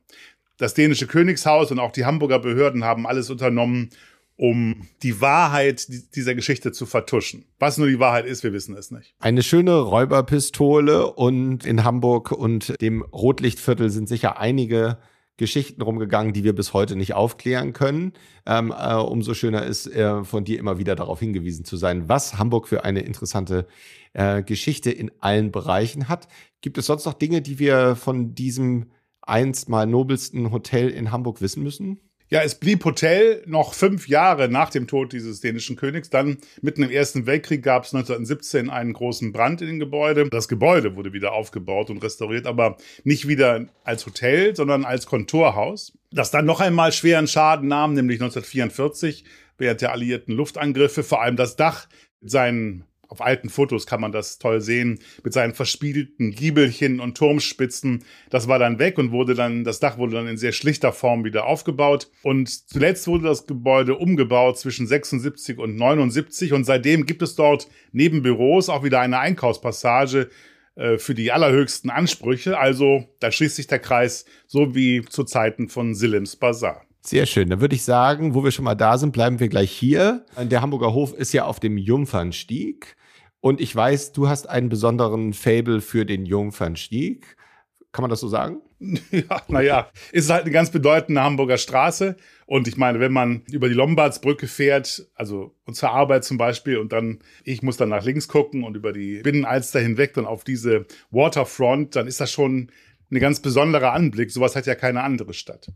Das 0.60 0.74
dänische 0.74 1.08
Königshaus 1.08 1.72
und 1.72 1.80
auch 1.80 1.92
die 1.92 2.06
Hamburger 2.06 2.38
Behörden 2.38 2.84
haben 2.84 3.08
alles 3.08 3.30
unternommen, 3.30 3.90
um 4.36 4.88
die 5.04 5.22
Wahrheit 5.22 5.88
dieser 6.16 6.36
Geschichte 6.36 6.74
zu 6.74 6.86
vertuschen. 6.86 7.46
Was 7.60 7.78
nur 7.78 7.88
die 7.88 8.00
Wahrheit 8.00 8.26
ist, 8.26 8.44
wir 8.44 8.52
wissen 8.52 8.76
es 8.76 8.92
nicht. 8.92 9.16
Eine 9.20 9.42
schöne 9.42 9.80
Räuberpistole 9.80 11.12
und 11.12 11.66
in 11.66 11.86
Hamburg 11.86 12.34
und 12.34 12.80
dem 12.82 13.02
Rotlichtviertel 13.04 13.90
sind 13.90 14.10
sicher 14.10 14.38
einige 14.38 14.98
Geschichten 15.38 15.82
rumgegangen, 15.82 16.34
die 16.34 16.44
wir 16.44 16.54
bis 16.54 16.74
heute 16.74 16.98
nicht 16.98 17.14
aufklären 17.14 17.72
können. 17.72 18.12
Ähm, 18.46 18.74
äh, 18.78 18.96
umso 18.96 19.34
schöner 19.34 19.66
ist 19.66 19.88
äh, 19.88 20.26
von 20.26 20.44
dir 20.44 20.60
immer 20.60 20.78
wieder 20.78 20.98
darauf 20.98 21.22
hingewiesen 21.22 21.64
zu 21.64 21.78
sein, 21.78 22.10
was 22.10 22.38
Hamburg 22.38 22.68
für 22.68 22.84
eine 22.84 23.00
interessante 23.00 23.66
äh, 24.12 24.44
Geschichte 24.44 24.92
in 24.92 25.10
allen 25.22 25.52
Bereichen 25.54 26.10
hat. 26.10 26.28
Gibt 26.60 26.78
es 26.78 26.88
sonst 26.88 27.06
noch 27.06 27.14
Dinge, 27.14 27.42
die 27.42 27.60
wir 27.60 27.96
von 27.96 28.36
diesem 28.36 28.88
einst 29.30 29.70
mal 29.70 29.86
nobelsten 29.86 30.52
Hotel 30.52 30.90
in 30.90 31.12
Hamburg 31.12 31.42
wissen 31.42 31.64
müssen? 31.64 32.00
Ja, 32.32 32.44
es 32.44 32.54
blieb 32.54 32.86
Hotel 32.86 33.42
noch 33.48 33.74
fünf 33.74 34.08
Jahre 34.08 34.50
nach 34.50 34.70
dem 34.70 34.86
Tod 34.86 35.14
dieses 35.14 35.42
dänischen 35.42 35.76
Königs. 35.76 36.12
Dann, 36.12 36.38
mitten 36.62 36.84
im 36.84 36.92
Ersten 36.92 37.26
Weltkrieg, 37.26 37.64
gab 37.64 37.86
es 37.86 37.94
1917 37.94 38.70
einen 38.70 38.94
großen 38.94 39.32
Brand 39.32 39.62
in 39.62 39.68
dem 39.68 39.80
Gebäude. 39.80 40.30
Das 40.30 40.48
Gebäude 40.48 40.96
wurde 40.96 41.12
wieder 41.12 41.34
aufgebaut 41.34 41.90
und 41.90 42.04
restauriert, 42.04 42.46
aber 42.46 42.78
nicht 43.04 43.28
wieder 43.28 43.66
als 43.84 44.06
Hotel, 44.06 44.56
sondern 44.56 44.86
als 44.86 45.08
Kontorhaus. 45.08 45.98
Das 46.12 46.30
dann 46.30 46.46
noch 46.46 46.60
einmal 46.60 46.92
schweren 46.92 47.28
Schaden 47.28 47.68
nahm, 47.68 47.96
nämlich 47.96 48.22
1944 48.22 49.26
während 49.58 49.82
der 49.82 49.92
alliierten 49.92 50.36
Luftangriffe. 50.36 51.02
Vor 51.02 51.24
allem 51.24 51.36
das 51.36 51.56
Dach 51.56 51.88
mit 52.22 52.30
seinen 52.30 52.86
auf 53.10 53.22
alten 53.22 53.50
Fotos 53.50 53.88
kann 53.88 54.02
man 54.02 54.12
das 54.12 54.38
toll 54.38 54.62
sehen, 54.62 55.00
mit 55.24 55.34
seinen 55.34 55.56
verspiegelten 55.56 56.32
Giebelchen 56.32 57.00
und 57.00 57.18
Turmspitzen. 57.18 58.06
Das 58.30 58.48
war 58.48 58.60
dann 58.60 58.78
weg 58.78 59.00
und 59.00 59.12
wurde 59.12 59.34
dann, 59.34 59.64
das 59.64 59.80
Dach 59.80 59.98
wurde 59.98 60.14
dann 60.14 60.28
in 60.28 60.38
sehr 60.38 60.52
schlichter 60.52 60.94
Form 60.94 61.24
wieder 61.24 61.46
aufgebaut. 61.46 62.10
Und 62.22 62.70
zuletzt 62.70 63.08
wurde 63.08 63.26
das 63.26 63.48
Gebäude 63.48 63.96
umgebaut 63.96 64.60
zwischen 64.60 64.86
76 64.86 65.58
und 65.58 65.76
79 65.76 66.54
und 66.54 66.66
seitdem 66.66 67.08
gibt 67.08 67.24
es 67.24 67.36
dort 67.36 67.68
neben 67.92 68.22
Büros 68.22 68.70
auch 68.70 68.84
wieder 68.84 69.00
eine 69.00 69.18
Einkaufspassage 69.18 70.30
äh, 70.76 71.00
für 71.00 71.16
die 71.16 71.32
allerhöchsten 71.32 71.90
Ansprüche. 71.90 72.60
Also 72.60 73.06
da 73.20 73.32
schließt 73.32 73.56
sich 73.56 73.68
der 73.68 73.80
Kreis, 73.80 74.26
so 74.46 74.76
wie 74.76 75.02
zu 75.02 75.24
Zeiten 75.24 75.68
von 75.68 75.96
Sillems 75.96 76.36
Bazar. 76.36 76.86
Sehr 77.02 77.26
schön. 77.26 77.50
Dann 77.50 77.62
würde 77.62 77.76
ich 77.76 77.84
sagen, 77.84 78.36
wo 78.36 78.44
wir 78.44 78.52
schon 78.52 78.66
mal 78.66 78.76
da 78.76 78.98
sind, 78.98 79.14
bleiben 79.14 79.40
wir 79.40 79.50
gleich 79.50 79.72
hier. 79.72 80.26
Der 80.38 80.62
Hamburger 80.62 80.94
Hof 80.94 81.14
ist 81.14 81.34
ja 81.34 81.46
auf 81.46 81.60
dem 81.60 81.78
Jungfernstieg. 81.78 82.96
Und 83.42 83.62
ich 83.62 83.76
weiß, 83.76 84.12
du 84.12 84.28
hast 84.28 84.50
einen 84.50 84.70
besonderen 84.70 85.34
Fable 85.34 85.82
für 85.82 86.06
den 86.06 86.26
Jungfernstieg. 86.26 87.38
Kann 87.92 88.04
man 88.04 88.10
das 88.10 88.20
so 88.20 88.28
sagen? 88.28 88.62
Ja, 89.12 89.42
naja, 89.50 89.92
ist 90.14 90.30
halt 90.30 90.44
eine 90.44 90.52
ganz 90.52 90.70
bedeutende 90.70 91.22
Hamburger 91.22 91.58
Straße. 91.58 92.16
Und 92.46 92.68
ich 92.68 92.78
meine, 92.78 93.00
wenn 93.02 93.12
man 93.12 93.44
über 93.52 93.68
die 93.68 93.76
Lombardsbrücke 93.76 94.48
fährt, 94.48 95.08
also 95.16 95.54
zur 95.72 95.92
Arbeit 95.92 96.24
zum 96.24 96.38
Beispiel, 96.38 96.78
und 96.78 96.94
dann, 96.94 97.20
ich 97.44 97.62
muss 97.62 97.76
dann 97.76 97.90
nach 97.90 98.06
links 98.06 98.28
gucken 98.28 98.64
und 98.64 98.76
über 98.76 98.94
die 98.94 99.22
Binnenalster 99.22 99.82
hinweg 99.82 100.14
dann 100.14 100.26
auf 100.26 100.46
diese 100.46 100.86
Waterfront, 101.12 101.96
dann 101.96 102.08
ist 102.08 102.22
das 102.22 102.32
schon 102.32 102.72
ein 103.12 103.20
ganz 103.20 103.42
besonderer 103.42 103.92
Anblick. 103.92 104.32
Sowas 104.32 104.56
hat 104.56 104.66
ja 104.66 104.76
keine 104.76 105.04
andere 105.04 105.34
Stadt. 105.34 105.68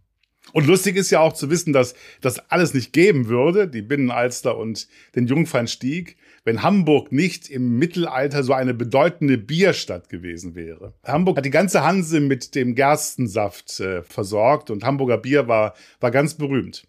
Und 0.51 0.67
lustig 0.67 0.97
ist 0.97 1.09
ja 1.09 1.19
auch 1.19 1.33
zu 1.33 1.49
wissen, 1.49 1.73
dass 1.73 1.95
das 2.21 2.39
alles 2.51 2.73
nicht 2.73 2.93
geben 2.93 3.27
würde, 3.27 3.67
die 3.67 3.81
Binnenalster 3.81 4.57
und 4.57 4.87
den 5.15 5.27
Jungfernstieg, 5.27 6.17
wenn 6.43 6.61
Hamburg 6.61 7.11
nicht 7.11 7.49
im 7.49 7.77
Mittelalter 7.77 8.43
so 8.43 8.53
eine 8.53 8.73
bedeutende 8.73 9.37
Bierstadt 9.37 10.09
gewesen 10.09 10.55
wäre. 10.55 10.93
Hamburg 11.03 11.37
hat 11.37 11.45
die 11.45 11.49
ganze 11.49 11.83
Hanse 11.83 12.19
mit 12.19 12.55
dem 12.55 12.75
Gerstensaft 12.75 13.79
äh, 13.79 14.03
versorgt 14.03 14.69
und 14.69 14.83
Hamburger 14.83 15.17
Bier 15.17 15.47
war, 15.47 15.73
war 15.99 16.11
ganz 16.11 16.35
berühmt. 16.35 16.85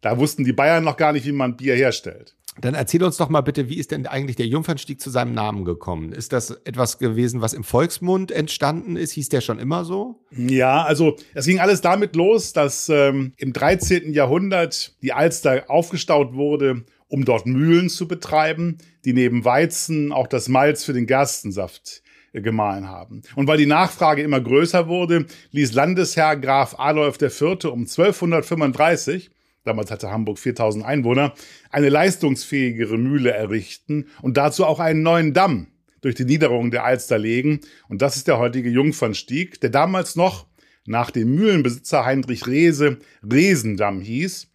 Da 0.00 0.18
wussten 0.18 0.44
die 0.44 0.52
Bayern 0.52 0.84
noch 0.84 0.96
gar 0.96 1.12
nicht, 1.12 1.26
wie 1.26 1.32
man 1.32 1.56
Bier 1.56 1.74
herstellt. 1.74 2.35
Dann 2.60 2.74
erzähl 2.74 3.02
uns 3.02 3.16
doch 3.16 3.28
mal 3.28 3.42
bitte, 3.42 3.68
wie 3.68 3.76
ist 3.76 3.90
denn 3.90 4.06
eigentlich 4.06 4.36
der 4.36 4.46
Jungfernstieg 4.46 5.00
zu 5.00 5.10
seinem 5.10 5.34
Namen 5.34 5.64
gekommen? 5.64 6.12
Ist 6.12 6.32
das 6.32 6.50
etwas 6.64 6.98
gewesen, 6.98 7.40
was 7.42 7.52
im 7.52 7.64
Volksmund 7.64 8.32
entstanden 8.32 8.96
ist? 8.96 9.12
Hieß 9.12 9.28
der 9.28 9.40
schon 9.40 9.58
immer 9.58 9.84
so? 9.84 10.20
Ja, 10.30 10.84
also 10.84 11.16
es 11.34 11.46
ging 11.46 11.60
alles 11.60 11.80
damit 11.80 12.16
los, 12.16 12.52
dass 12.52 12.88
ähm, 12.88 13.32
im 13.36 13.52
13. 13.52 14.12
Jahrhundert 14.12 14.96
die 15.02 15.12
Alster 15.12 15.64
aufgestaut 15.68 16.34
wurde, 16.34 16.84
um 17.08 17.24
dort 17.24 17.46
Mühlen 17.46 17.88
zu 17.88 18.08
betreiben, 18.08 18.78
die 19.04 19.12
neben 19.12 19.44
Weizen 19.44 20.12
auch 20.12 20.26
das 20.26 20.48
Malz 20.48 20.84
für 20.84 20.92
den 20.92 21.06
Gerstensaft 21.06 22.02
äh, 22.32 22.40
gemahlen 22.40 22.88
haben. 22.88 23.22
Und 23.34 23.48
weil 23.48 23.58
die 23.58 23.66
Nachfrage 23.66 24.22
immer 24.22 24.40
größer 24.40 24.88
wurde, 24.88 25.26
ließ 25.52 25.72
Landesherr 25.74 26.36
Graf 26.36 26.74
Adolf 26.78 27.20
IV. 27.20 27.66
um 27.66 27.82
1235 27.82 29.30
damals 29.66 29.90
hatte 29.90 30.10
Hamburg 30.10 30.38
4000 30.38 30.84
Einwohner, 30.84 31.34
eine 31.70 31.88
leistungsfähigere 31.88 32.96
Mühle 32.98 33.32
errichten 33.32 34.06
und 34.22 34.36
dazu 34.36 34.64
auch 34.64 34.80
einen 34.80 35.02
neuen 35.02 35.32
Damm 35.32 35.68
durch 36.00 36.14
die 36.14 36.24
Niederung 36.24 36.70
der 36.70 36.84
Alster 36.84 37.18
legen. 37.18 37.60
Und 37.88 38.02
das 38.02 38.16
ist 38.16 38.28
der 38.28 38.38
heutige 38.38 38.70
Jungfernstieg, 38.70 39.60
der 39.60 39.70
damals 39.70 40.16
noch 40.16 40.46
nach 40.86 41.10
dem 41.10 41.34
Mühlenbesitzer 41.34 42.04
Heinrich 42.04 42.46
Rehse 42.46 42.98
Resendamm 43.22 44.00
hieß 44.00 44.48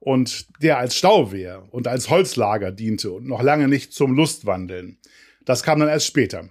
und 0.00 0.46
der 0.62 0.78
als 0.78 0.96
Stauwehr 0.96 1.64
und 1.70 1.88
als 1.88 2.10
Holzlager 2.10 2.72
diente 2.72 3.10
und 3.12 3.26
noch 3.26 3.42
lange 3.42 3.68
nicht 3.68 3.92
zum 3.92 4.14
Lustwandeln. 4.14 4.98
Das 5.44 5.62
kam 5.62 5.80
dann 5.80 5.88
erst 5.88 6.06
später. 6.06 6.50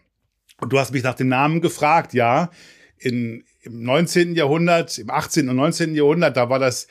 Und 0.60 0.72
du 0.72 0.80
hast 0.80 0.92
mich 0.92 1.04
nach 1.04 1.16
dem 1.16 1.28
Namen 1.28 1.62
gefragt, 1.62 2.14
ja. 2.14 2.52
In, 2.98 3.44
Im 3.62 3.84
19. 3.84 4.36
Jahrhundert, 4.36 4.98
im 5.00 5.10
18. 5.10 5.50
und 5.50 5.56
19. 5.56 5.96
Jahrhundert, 5.96 6.38
da 6.38 6.50
war 6.50 6.60
das 6.60 6.88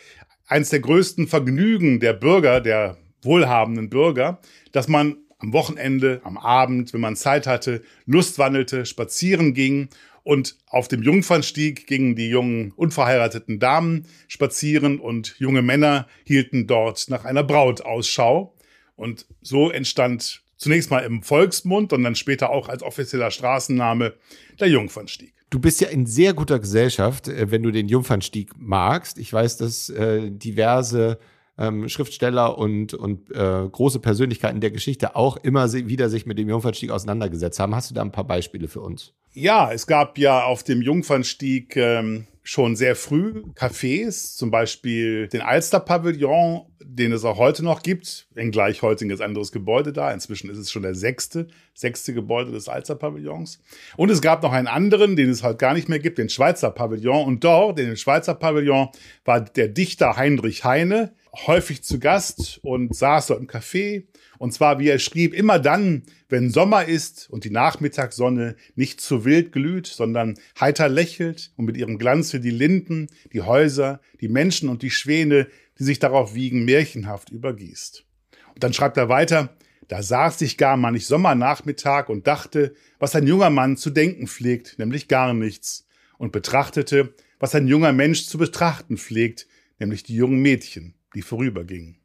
eines 0.50 0.70
der 0.70 0.80
größten 0.80 1.28
Vergnügen 1.28 2.00
der 2.00 2.12
Bürger, 2.12 2.60
der 2.60 2.98
wohlhabenden 3.22 3.88
Bürger, 3.88 4.40
dass 4.72 4.88
man 4.88 5.16
am 5.38 5.52
Wochenende, 5.52 6.20
am 6.24 6.36
Abend, 6.36 6.92
wenn 6.92 7.00
man 7.00 7.16
Zeit 7.16 7.46
hatte, 7.46 7.82
Lust 8.04 8.38
wandelte, 8.38 8.84
spazieren 8.84 9.54
ging 9.54 9.88
und 10.24 10.56
auf 10.66 10.88
dem 10.88 11.02
Jungfernstieg 11.02 11.86
gingen 11.86 12.16
die 12.16 12.28
jungen 12.28 12.72
unverheirateten 12.72 13.60
Damen 13.60 14.06
spazieren 14.26 14.98
und 14.98 15.36
junge 15.38 15.62
Männer 15.62 16.08
hielten 16.24 16.66
dort 16.66 17.08
nach 17.08 17.24
einer 17.24 17.44
Braut 17.44 17.82
Ausschau. 17.82 18.54
Und 18.96 19.26
so 19.40 19.70
entstand 19.70 20.42
zunächst 20.56 20.90
mal 20.90 21.00
im 21.00 21.22
Volksmund 21.22 21.92
und 21.92 22.02
dann 22.02 22.16
später 22.16 22.50
auch 22.50 22.68
als 22.68 22.82
offizieller 22.82 23.30
Straßenname 23.30 24.14
der 24.58 24.68
Jungfernstieg. 24.68 25.32
Du 25.50 25.58
bist 25.58 25.80
ja 25.80 25.88
in 25.88 26.06
sehr 26.06 26.32
guter 26.32 26.60
Gesellschaft, 26.60 27.26
äh, 27.26 27.50
wenn 27.50 27.64
du 27.64 27.72
den 27.72 27.88
Jungfernstieg 27.88 28.52
magst. 28.56 29.18
Ich 29.18 29.32
weiß, 29.32 29.56
dass 29.56 29.90
äh, 29.90 30.30
diverse 30.30 31.18
ähm, 31.58 31.88
Schriftsteller 31.88 32.56
und, 32.56 32.94
und 32.94 33.30
äh, 33.32 33.68
große 33.68 33.98
Persönlichkeiten 33.98 34.60
der 34.60 34.70
Geschichte 34.70 35.16
auch 35.16 35.36
immer 35.36 35.72
wieder 35.72 36.08
sich 36.08 36.24
mit 36.24 36.38
dem 36.38 36.48
Jungfernstieg 36.48 36.90
auseinandergesetzt 36.90 37.58
haben. 37.58 37.74
Hast 37.74 37.90
du 37.90 37.94
da 37.94 38.02
ein 38.02 38.12
paar 38.12 38.26
Beispiele 38.26 38.68
für 38.68 38.80
uns? 38.80 39.12
Ja, 39.32 39.72
es 39.72 39.86
gab 39.86 40.18
ja 40.18 40.44
auf 40.44 40.62
dem 40.62 40.82
Jungfernstieg 40.82 41.76
ähm, 41.76 42.26
schon 42.42 42.76
sehr 42.76 42.96
früh 42.96 43.44
Cafés, 43.54 44.36
zum 44.36 44.50
Beispiel 44.50 45.28
den 45.28 45.40
Alster-Pavillon, 45.40 46.62
den 46.82 47.12
es 47.12 47.24
auch 47.24 47.38
heute 47.38 47.64
noch 47.64 47.82
gibt, 47.82 48.28
wenngleich 48.34 48.82
heute 48.82 49.04
ein 49.04 49.08
ganz 49.08 49.20
anderes 49.20 49.52
Gebäude 49.52 49.92
da. 49.92 50.12
Inzwischen 50.12 50.50
ist 50.50 50.58
es 50.58 50.70
schon 50.70 50.82
der 50.82 50.94
sechste, 50.94 51.48
sechste 51.80 52.14
Gebäude 52.14 52.52
des 52.52 52.68
Alster-Pavillons. 52.68 53.60
Und 53.96 54.10
es 54.10 54.20
gab 54.20 54.42
noch 54.42 54.52
einen 54.52 54.68
anderen, 54.68 55.16
den 55.16 55.30
es 55.30 55.42
heute 55.42 55.56
gar 55.56 55.74
nicht 55.74 55.88
mehr 55.88 55.98
gibt, 55.98 56.18
den 56.18 56.28
Schweizer 56.28 56.70
Pavillon. 56.70 57.26
Und 57.26 57.44
dort, 57.44 57.78
in 57.78 57.86
dem 57.86 57.96
Schweizer 57.96 58.34
Pavillon, 58.34 58.88
war 59.24 59.40
der 59.40 59.68
Dichter 59.68 60.16
Heinrich 60.16 60.64
Heine 60.64 61.12
häufig 61.46 61.82
zu 61.82 61.98
Gast 61.98 62.60
und 62.62 62.94
saß 62.94 63.28
dort 63.28 63.40
im 63.40 63.46
Café 63.46 64.04
und 64.40 64.54
zwar, 64.54 64.78
wie 64.78 64.88
er 64.88 64.98
schrieb, 64.98 65.34
immer 65.34 65.58
dann, 65.58 66.04
wenn 66.30 66.48
Sommer 66.48 66.86
ist 66.86 67.28
und 67.28 67.44
die 67.44 67.50
Nachmittagssonne 67.50 68.56
nicht 68.74 69.02
zu 69.02 69.26
wild 69.26 69.52
glüht, 69.52 69.86
sondern 69.86 70.38
heiter 70.58 70.88
lächelt 70.88 71.52
und 71.56 71.66
mit 71.66 71.76
ihrem 71.76 71.98
Glanze 71.98 72.40
die 72.40 72.50
Linden, 72.50 73.08
die 73.34 73.42
Häuser, 73.42 74.00
die 74.22 74.28
Menschen 74.28 74.70
und 74.70 74.80
die 74.80 74.90
Schwäne, 74.90 75.46
die 75.78 75.84
sich 75.84 75.98
darauf 75.98 76.34
wiegen, 76.34 76.64
märchenhaft 76.64 77.28
übergießt. 77.28 78.06
Und 78.54 78.64
dann 78.64 78.72
schreibt 78.72 78.96
er 78.96 79.10
weiter, 79.10 79.54
da 79.90 80.04
saß 80.04 80.40
ich 80.42 80.56
gar 80.56 80.76
manch 80.76 81.06
Sommernachmittag 81.06 82.08
und 82.08 82.28
dachte, 82.28 82.76
was 83.00 83.16
ein 83.16 83.26
junger 83.26 83.50
Mann 83.50 83.76
zu 83.76 83.90
denken 83.90 84.28
pflegt, 84.28 84.78
nämlich 84.78 85.08
gar 85.08 85.34
nichts, 85.34 85.84
und 86.16 86.30
betrachtete, 86.30 87.12
was 87.40 87.56
ein 87.56 87.66
junger 87.66 87.92
Mensch 87.92 88.26
zu 88.26 88.38
betrachten 88.38 88.98
pflegt, 88.98 89.48
nämlich 89.80 90.04
die 90.04 90.14
jungen 90.14 90.40
Mädchen, 90.42 90.94
die 91.16 91.22
vorübergingen. 91.22 91.98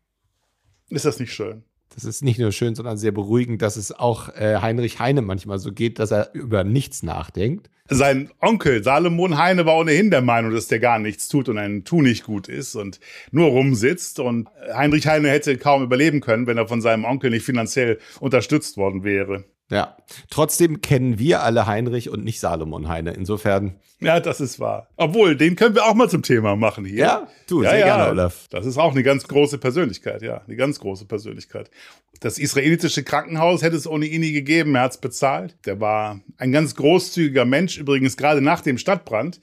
Ist 0.89 1.05
das 1.05 1.19
nicht 1.19 1.31
schön? 1.31 1.63
Das 1.95 2.03
ist 2.03 2.23
nicht 2.23 2.39
nur 2.39 2.51
schön, 2.51 2.75
sondern 2.75 2.97
sehr 2.97 3.13
beruhigend, 3.13 3.61
dass 3.61 3.77
es 3.77 3.93
auch 3.93 4.29
äh, 4.35 4.57
Heinrich 4.61 4.99
Heine 4.99 5.21
manchmal 5.21 5.59
so 5.59 5.71
geht, 5.71 5.97
dass 5.97 6.11
er 6.11 6.29
über 6.33 6.65
nichts 6.65 7.03
nachdenkt. 7.03 7.69
Sein 7.87 8.31
Onkel 8.41 8.83
Salomon 8.83 9.37
Heine 9.37 9.65
war 9.65 9.77
ohnehin 9.77 10.11
der 10.11 10.21
Meinung, 10.21 10.51
dass 10.51 10.67
der 10.67 10.79
gar 10.79 10.99
nichts 10.99 11.29
tut 11.29 11.47
und 11.47 11.57
ein 11.57 11.85
Tu 11.85 12.01
nicht 12.01 12.25
gut 12.25 12.49
ist 12.49 12.75
und 12.75 12.99
nur 13.31 13.47
rumsitzt. 13.47 14.19
Und 14.19 14.49
Heinrich 14.73 15.07
Heine 15.07 15.29
hätte 15.29 15.57
kaum 15.57 15.83
überleben 15.83 16.19
können, 16.19 16.47
wenn 16.47 16.57
er 16.57 16.67
von 16.67 16.81
seinem 16.81 17.05
Onkel 17.05 17.29
nicht 17.29 17.45
finanziell 17.45 17.99
unterstützt 18.19 18.75
worden 18.75 19.03
wäre. 19.03 19.45
Ja, 19.71 19.97
trotzdem 20.29 20.81
kennen 20.81 21.17
wir 21.17 21.41
alle 21.41 21.65
Heinrich 21.65 22.09
und 22.09 22.23
nicht 22.23 22.39
Salomon 22.39 22.87
Heine. 22.87 23.13
Insofern. 23.13 23.79
Ja, 23.99 24.19
das 24.19 24.39
ist 24.39 24.59
wahr. 24.59 24.89
Obwohl, 24.95 25.35
den 25.35 25.55
können 25.55 25.73
wir 25.73 25.85
auch 25.85 25.95
mal 25.95 26.07
zum 26.07 26.21
Thema 26.21 26.55
machen 26.55 26.85
hier. 26.85 26.97
Ja, 26.97 27.27
du, 27.47 27.63
ja, 27.63 27.71
sehr 27.71 27.79
ja, 27.79 27.85
gerne, 27.85 28.11
Olaf. 28.11 28.47
Das 28.51 28.67
ist 28.67 28.77
auch 28.77 28.91
eine 28.91 29.01
ganz 29.01 29.27
große 29.27 29.57
Persönlichkeit, 29.57 30.21
ja. 30.21 30.41
Eine 30.45 30.55
ganz 30.55 30.79
große 30.79 31.05
Persönlichkeit. 31.05 31.71
Das 32.19 32.37
israelitische 32.37 33.03
Krankenhaus 33.03 33.63
hätte 33.63 33.75
es 33.75 33.87
ohne 33.87 34.05
ihn 34.05 34.21
nie 34.21 34.33
gegeben. 34.33 34.75
Er 34.75 34.81
hat 34.81 34.91
es 34.91 34.97
bezahlt. 34.99 35.57
Der 35.65 35.81
war 35.81 36.19
ein 36.37 36.51
ganz 36.51 36.75
großzügiger 36.75 37.45
Mensch, 37.45 37.77
übrigens 37.77 38.17
gerade 38.17 38.41
nach 38.41 38.61
dem 38.61 38.77
Stadtbrand 38.77 39.39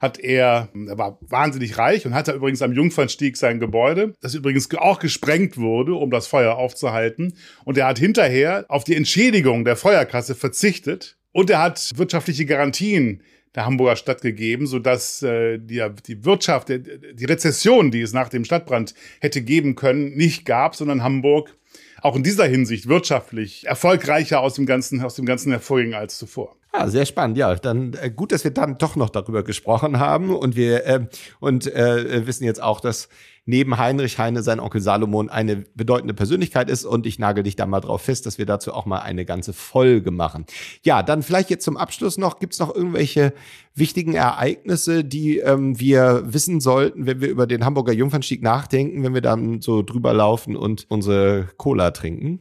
hat 0.00 0.18
er, 0.18 0.68
er 0.74 0.98
war 0.98 1.18
wahnsinnig 1.20 1.78
reich 1.78 2.06
und 2.06 2.14
hatte 2.14 2.32
übrigens 2.32 2.62
am 2.62 2.72
Jungfernstieg 2.72 3.36
sein 3.36 3.60
Gebäude, 3.60 4.14
das 4.20 4.34
übrigens 4.34 4.68
auch 4.76 4.98
gesprengt 4.98 5.56
wurde, 5.56 5.94
um 5.94 6.10
das 6.10 6.26
Feuer 6.26 6.56
aufzuhalten. 6.56 7.34
Und 7.64 7.78
er 7.78 7.86
hat 7.86 7.98
hinterher 7.98 8.64
auf 8.68 8.84
die 8.84 8.96
Entschädigung 8.96 9.64
der 9.64 9.76
Feuerkasse 9.76 10.34
verzichtet 10.34 11.16
und 11.32 11.50
er 11.50 11.62
hat 11.62 11.92
wirtschaftliche 11.96 12.46
Garantien 12.46 13.22
der 13.54 13.66
Hamburger 13.66 13.96
Stadt 13.96 14.20
gegeben, 14.20 14.66
sodass 14.66 15.22
äh, 15.22 15.58
die, 15.58 15.82
die 16.06 16.24
Wirtschaft, 16.24 16.68
die 16.68 17.24
Rezession, 17.24 17.90
die 17.90 18.00
es 18.00 18.12
nach 18.12 18.28
dem 18.28 18.44
Stadtbrand 18.44 18.94
hätte 19.20 19.42
geben 19.42 19.74
können, 19.74 20.16
nicht 20.16 20.44
gab, 20.44 20.74
sondern 20.74 21.02
Hamburg 21.02 21.56
auch 22.04 22.16
in 22.16 22.22
dieser 22.22 22.44
Hinsicht 22.44 22.86
wirtschaftlich 22.86 23.66
erfolgreicher 23.66 24.40
aus 24.40 24.54
dem 24.54 24.66
Ganzen, 24.66 25.02
aus 25.02 25.14
dem 25.14 25.24
Ganzen 25.24 25.50
hervorging 25.50 25.94
als 25.94 26.18
zuvor. 26.18 26.54
Ja, 26.74 26.86
sehr 26.88 27.06
spannend. 27.06 27.38
Ja, 27.38 27.54
dann 27.54 27.94
äh, 27.94 28.10
gut, 28.10 28.30
dass 28.30 28.44
wir 28.44 28.50
dann 28.50 28.76
doch 28.76 28.94
noch 28.94 29.08
darüber 29.08 29.42
gesprochen 29.42 29.98
haben 29.98 30.36
und 30.36 30.54
wir 30.54 30.86
äh, 30.86 31.06
und 31.40 31.66
äh, 31.66 32.26
wissen 32.26 32.44
jetzt 32.44 32.62
auch, 32.62 32.80
dass 32.80 33.08
neben 33.46 33.76
Heinrich 33.78 34.18
Heine 34.18 34.42
sein 34.42 34.60
Onkel 34.60 34.80
Salomon 34.80 35.28
eine 35.28 35.64
bedeutende 35.74 36.14
Persönlichkeit 36.14 36.70
ist 36.70 36.84
und 36.84 37.06
ich 37.06 37.18
nagel 37.18 37.42
dich 37.42 37.56
da 37.56 37.66
mal 37.66 37.80
drauf 37.80 38.02
fest, 38.02 38.26
dass 38.26 38.38
wir 38.38 38.46
dazu 38.46 38.72
auch 38.72 38.86
mal 38.86 39.00
eine 39.00 39.24
ganze 39.24 39.52
Folge 39.52 40.10
machen. 40.10 40.46
Ja, 40.82 41.02
dann 41.02 41.22
vielleicht 41.22 41.50
jetzt 41.50 41.64
zum 41.64 41.76
Abschluss 41.76 42.18
noch, 42.18 42.38
gibt's 42.38 42.58
noch 42.58 42.74
irgendwelche 42.74 43.32
wichtigen 43.74 44.14
Ereignisse, 44.14 45.04
die 45.04 45.38
ähm, 45.38 45.78
wir 45.78 46.22
wissen 46.26 46.60
sollten, 46.60 47.06
wenn 47.06 47.20
wir 47.20 47.28
über 47.28 47.46
den 47.46 47.64
Hamburger 47.64 47.92
Jungfernstieg 47.92 48.42
nachdenken, 48.42 49.02
wenn 49.02 49.14
wir 49.14 49.20
dann 49.20 49.60
so 49.60 49.82
drüber 49.82 50.12
laufen 50.12 50.56
und 50.56 50.86
unsere 50.88 51.48
Cola 51.56 51.90
trinken? 51.90 52.40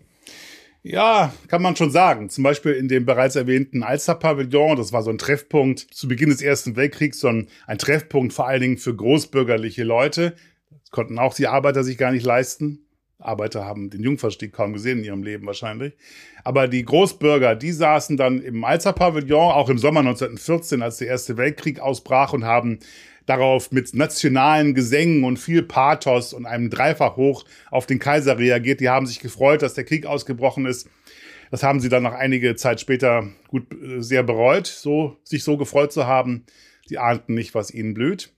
Ja, 0.86 1.33
kann 1.48 1.62
man 1.62 1.77
schon 1.77 1.91
sagen. 1.91 2.29
Zum 2.29 2.43
Beispiel 2.43 2.74
in 2.74 2.89
dem 2.89 3.05
bereits 3.05 3.38
erwähnten 3.38 3.83
Alster-Pavillon, 3.83 4.75
das 4.75 4.91
war 4.91 5.01
so 5.01 5.12
ein 5.12 5.17
Treffpunkt 5.17 5.79
zu 5.79 6.10
Beginn 6.10 6.29
des 6.29 6.41
Ersten 6.41 6.75
Weltkriegs, 6.75 7.22
so 7.22 7.29
ein, 7.29 7.48
ein 7.67 7.77
Treffpunkt 7.77 8.33
vor 8.33 8.48
allen 8.48 8.60
Dingen 8.60 8.77
für 8.77 8.93
großbürgerliche 8.93 9.86
Leute. 9.86 10.36
Konnten 10.93 11.17
auch 11.17 11.33
die 11.33 11.47
Arbeiter 11.47 11.83
sich 11.83 11.97
gar 11.97 12.12
nicht 12.12 12.23
leisten. 12.23 12.85
Arbeiter 13.17 13.65
haben 13.65 13.89
den 13.89 14.03
Jungfernstieg 14.03 14.53
kaum 14.53 14.73
gesehen 14.73 15.00
in 15.00 15.05
ihrem 15.05 15.23
Leben 15.23 15.47
wahrscheinlich. 15.47 15.93
Aber 16.43 16.67
die 16.67 16.85
Großbürger, 16.85 17.55
die 17.55 17.71
saßen 17.71 18.15
dann 18.15 18.39
im 18.41 18.63
Alster-Pavillon, 18.63 19.51
auch 19.51 19.69
im 19.69 19.79
Sommer 19.79 20.01
1914, 20.01 20.83
als 20.83 20.97
der 20.97 21.07
Erste 21.07 21.35
Weltkrieg 21.35 21.79
ausbrach 21.79 22.33
und 22.33 22.45
haben 22.45 22.77
darauf 23.25 23.71
mit 23.71 23.95
nationalen 23.95 24.75
Gesängen 24.75 25.23
und 25.23 25.38
viel 25.38 25.63
Pathos 25.63 26.31
und 26.31 26.45
einem 26.45 26.69
Dreifachhoch 26.69 27.43
auf 27.71 27.88
den 27.88 27.97
Kaiser 27.97 28.38
reagiert. 28.38 28.79
Die 28.79 28.89
haben 28.89 29.07
sich 29.07 29.19
gefreut, 29.19 29.63
dass 29.63 29.73
der 29.73 29.85
Krieg 29.85 30.05
ausgebrochen 30.05 30.67
ist. 30.67 30.88
Das 31.50 31.63
haben 31.63 31.79
sie 31.79 31.89
dann 31.89 32.03
noch 32.03 32.13
einige 32.13 32.55
Zeit 32.55 32.79
später 32.79 33.29
gut 33.47 33.73
äh, 33.73 34.00
sehr 34.00 34.21
bereut, 34.21 34.67
so, 34.67 35.17
sich 35.23 35.43
so 35.43 35.57
gefreut 35.57 35.91
zu 35.91 36.05
haben. 36.05 36.45
Die 36.89 37.00
ahnten 37.00 37.33
nicht, 37.33 37.55
was 37.55 37.71
ihnen 37.71 37.95
blüht. 37.95 38.31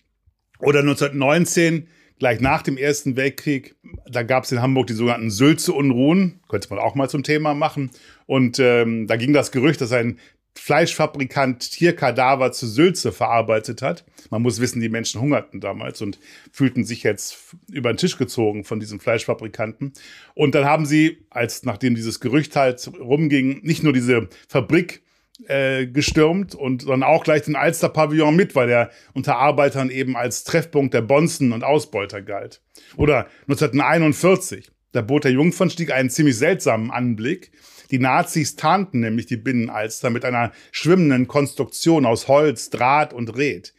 Oder 0.59 0.79
1919, 0.79 1.88
gleich 2.19 2.39
nach 2.39 2.62
dem 2.62 2.77
Ersten 2.77 3.15
Weltkrieg, 3.15 3.75
da 4.10 4.24
gab 4.24 4.43
es 4.45 4.51
in 4.51 4.62
Hamburg 4.62 4.88
die 4.88 4.93
sogenannten 4.93 5.31
Sülze-Unruhen, 5.31 6.39
könnte 6.48 6.69
man 6.69 6.79
auch 6.79 6.95
mal 6.95 7.10
zum 7.10 7.24
Thema 7.24 7.53
machen. 7.53 7.91
Und 8.25 8.60
ähm, 8.60 9.07
da 9.07 9.15
ging 9.17 9.34
das 9.34 9.51
Gerücht, 9.51 9.81
dass 9.81 9.91
ein 9.91 10.19
Fleischfabrikant 10.57 11.72
Tierkadaver 11.72 12.51
zu 12.53 12.65
Sülze 12.65 13.12
verarbeitet 13.12 13.81
hat. 13.81 14.05
Man 14.29 14.41
muss 14.41 14.62
wissen, 14.62 14.79
die 14.79 14.89
Menschen 14.89 15.20
hungerten 15.20 15.59
damals 15.59 16.01
und 16.01 16.20
fühlten 16.51 16.85
sich 16.85 17.03
jetzt 17.03 17.55
über 17.70 17.92
den 17.92 17.98
Tisch 17.98 18.18
gezogen 18.18 18.63
von 18.63 18.79
diesem 18.79 19.00
Fleischfabrikanten. 19.00 19.94
Und 20.33 20.55
dann 20.55 20.66
haben 20.66 20.85
sie, 20.85 21.25
als 21.29 21.63
nachdem 21.63 21.94
dieses 21.94 22.22
Gerücht 22.22 22.55
halt 22.55 22.89
rumging, 23.00 23.61
nicht 23.63 23.83
nur 23.83 23.92
diese 23.92 24.29
Fabrik 24.48 25.03
äh, 25.48 25.87
gestürmt 25.87 26.55
und 26.55 26.83
sondern 26.83 27.03
auch 27.03 27.24
gleich 27.24 27.43
den 27.43 27.55
Alster-Pavillon 27.55 28.35
mit, 28.35 28.55
weil 28.55 28.69
er 28.69 28.91
unter 29.13 29.37
Arbeitern 29.37 29.89
eben 29.89 30.15
als 30.15 30.43
Treffpunkt 30.43 30.93
der 30.93 31.01
Bonzen 31.01 31.51
und 31.51 31.63
Ausbeuter 31.63 32.21
galt. 32.21 32.61
Oder 32.95 33.27
1941, 33.41 34.71
da 34.91 35.01
bot 35.01 35.25
der 35.25 35.31
Jungfernstieg 35.31 35.91
einen 35.91 36.09
ziemlich 36.09 36.37
seltsamen 36.37 36.91
Anblick. 36.91 37.51
Die 37.91 38.00
Nazis 38.00 38.55
tarnten 38.55 39.01
nämlich 39.01 39.25
die 39.25 39.37
Binnenalster 39.37 40.09
mit 40.09 40.25
einer 40.25 40.51
schwimmenden 40.71 41.27
Konstruktion 41.27 42.05
aus 42.05 42.27
Holz, 42.27 42.69
Draht 42.69 43.13
und 43.13 43.37
Red. 43.37 43.74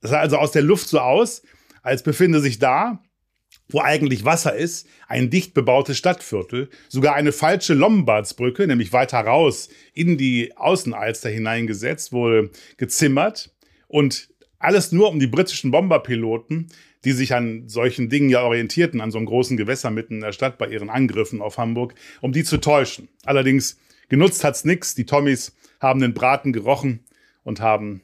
Das 0.00 0.10
sah 0.10 0.20
also 0.20 0.36
aus 0.36 0.52
der 0.52 0.62
Luft 0.62 0.88
so 0.88 0.98
aus, 0.98 1.42
als 1.82 2.02
befinde 2.02 2.40
sich 2.40 2.58
da, 2.58 3.02
wo 3.68 3.80
eigentlich 3.80 4.24
Wasser 4.24 4.54
ist, 4.54 4.88
ein 5.08 5.30
dicht 5.30 5.54
bebautes 5.54 5.98
Stadtviertel, 5.98 6.68
sogar 6.88 7.14
eine 7.14 7.32
falsche 7.32 7.74
Lombardsbrücke, 7.74 8.66
nämlich 8.66 8.92
weiter 8.92 9.20
raus 9.20 9.68
in 9.92 10.16
die 10.16 10.56
Außenalster 10.56 11.28
hineingesetzt, 11.28 12.12
wurde 12.12 12.50
gezimmert 12.76 13.50
und 13.88 14.28
alles 14.58 14.92
nur 14.92 15.10
um 15.10 15.18
die 15.18 15.26
britischen 15.26 15.70
Bomberpiloten 15.70 16.68
die 17.06 17.12
sich 17.12 17.34
an 17.34 17.68
solchen 17.68 18.08
Dingen 18.08 18.30
ja 18.30 18.42
orientierten, 18.42 19.00
an 19.00 19.12
so 19.12 19.18
einem 19.18 19.28
großen 19.28 19.56
Gewässer 19.56 19.92
mitten 19.92 20.14
in 20.14 20.20
der 20.22 20.32
Stadt 20.32 20.58
bei 20.58 20.66
ihren 20.66 20.90
Angriffen 20.90 21.40
auf 21.40 21.56
Hamburg, 21.56 21.94
um 22.20 22.32
die 22.32 22.42
zu 22.42 22.58
täuschen. 22.58 23.08
Allerdings 23.24 23.78
genutzt 24.08 24.42
hat's 24.42 24.64
nix. 24.64 24.96
Die 24.96 25.06
Tommys 25.06 25.54
haben 25.80 26.00
den 26.00 26.14
Braten 26.14 26.52
gerochen 26.52 27.04
und 27.44 27.60
haben 27.60 28.02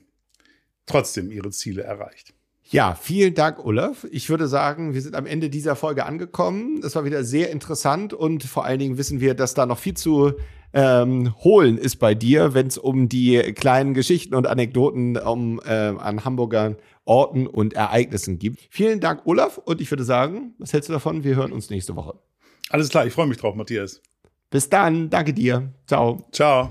trotzdem 0.87 1.33
ihre 1.33 1.51
Ziele 1.51 1.83
erreicht. 1.83 2.32
Ja, 2.73 2.95
vielen 2.95 3.35
Dank, 3.35 3.63
Olaf. 3.63 4.07
Ich 4.11 4.31
würde 4.31 4.49
sagen, 4.49 4.95
wir 4.95 5.03
sind 5.03 5.15
am 5.15 5.27
Ende 5.27 5.51
dieser 5.51 5.77
Folge 5.77 6.07
angekommen. 6.07 6.81
Es 6.83 6.97
war 6.97 7.05
wieder 7.05 7.23
sehr 7.23 7.51
interessant 7.51 8.15
und 8.15 8.45
vor 8.45 8.65
allen 8.65 8.79
Dingen 8.79 8.97
wissen 8.97 9.21
wir, 9.21 9.35
dass 9.35 9.53
da 9.53 9.67
noch 9.67 9.77
viel 9.77 9.93
zu 9.93 10.33
ähm, 10.73 11.35
holen 11.45 11.77
ist 11.77 11.97
bei 11.97 12.15
dir, 12.15 12.55
wenn 12.55 12.69
es 12.69 12.79
um 12.79 13.11
die 13.11 13.37
kleinen 13.53 13.93
Geschichten 13.93 14.35
und 14.35 14.47
Anekdoten 14.47 15.19
um, 15.19 15.61
äh, 15.67 15.71
an 15.71 16.25
Hamburger 16.25 16.77
Orten 17.05 17.47
und 17.47 17.75
Ereignissen 17.75 18.39
gibt. 18.39 18.61
Vielen 18.71 19.01
Dank, 19.01 19.27
Olaf. 19.27 19.59
Und 19.59 19.83
ich 19.83 19.91
würde 19.91 20.05
sagen, 20.05 20.55
was 20.59 20.73
hältst 20.73 20.89
du 20.89 20.95
davon? 20.95 21.25
Wir 21.25 21.37
hören 21.37 21.53
uns 21.53 21.69
nächste 21.69 21.95
Woche. 21.95 22.15
Alles 22.71 22.89
klar, 22.89 23.05
ich 23.05 23.13
freue 23.13 23.27
mich 23.27 23.37
drauf, 23.37 23.55
Matthias. 23.55 24.01
Bis 24.49 24.71
dann. 24.71 25.11
Danke 25.11 25.35
dir. 25.35 25.75
Ciao. 25.87 26.25
Ciao. 26.33 26.71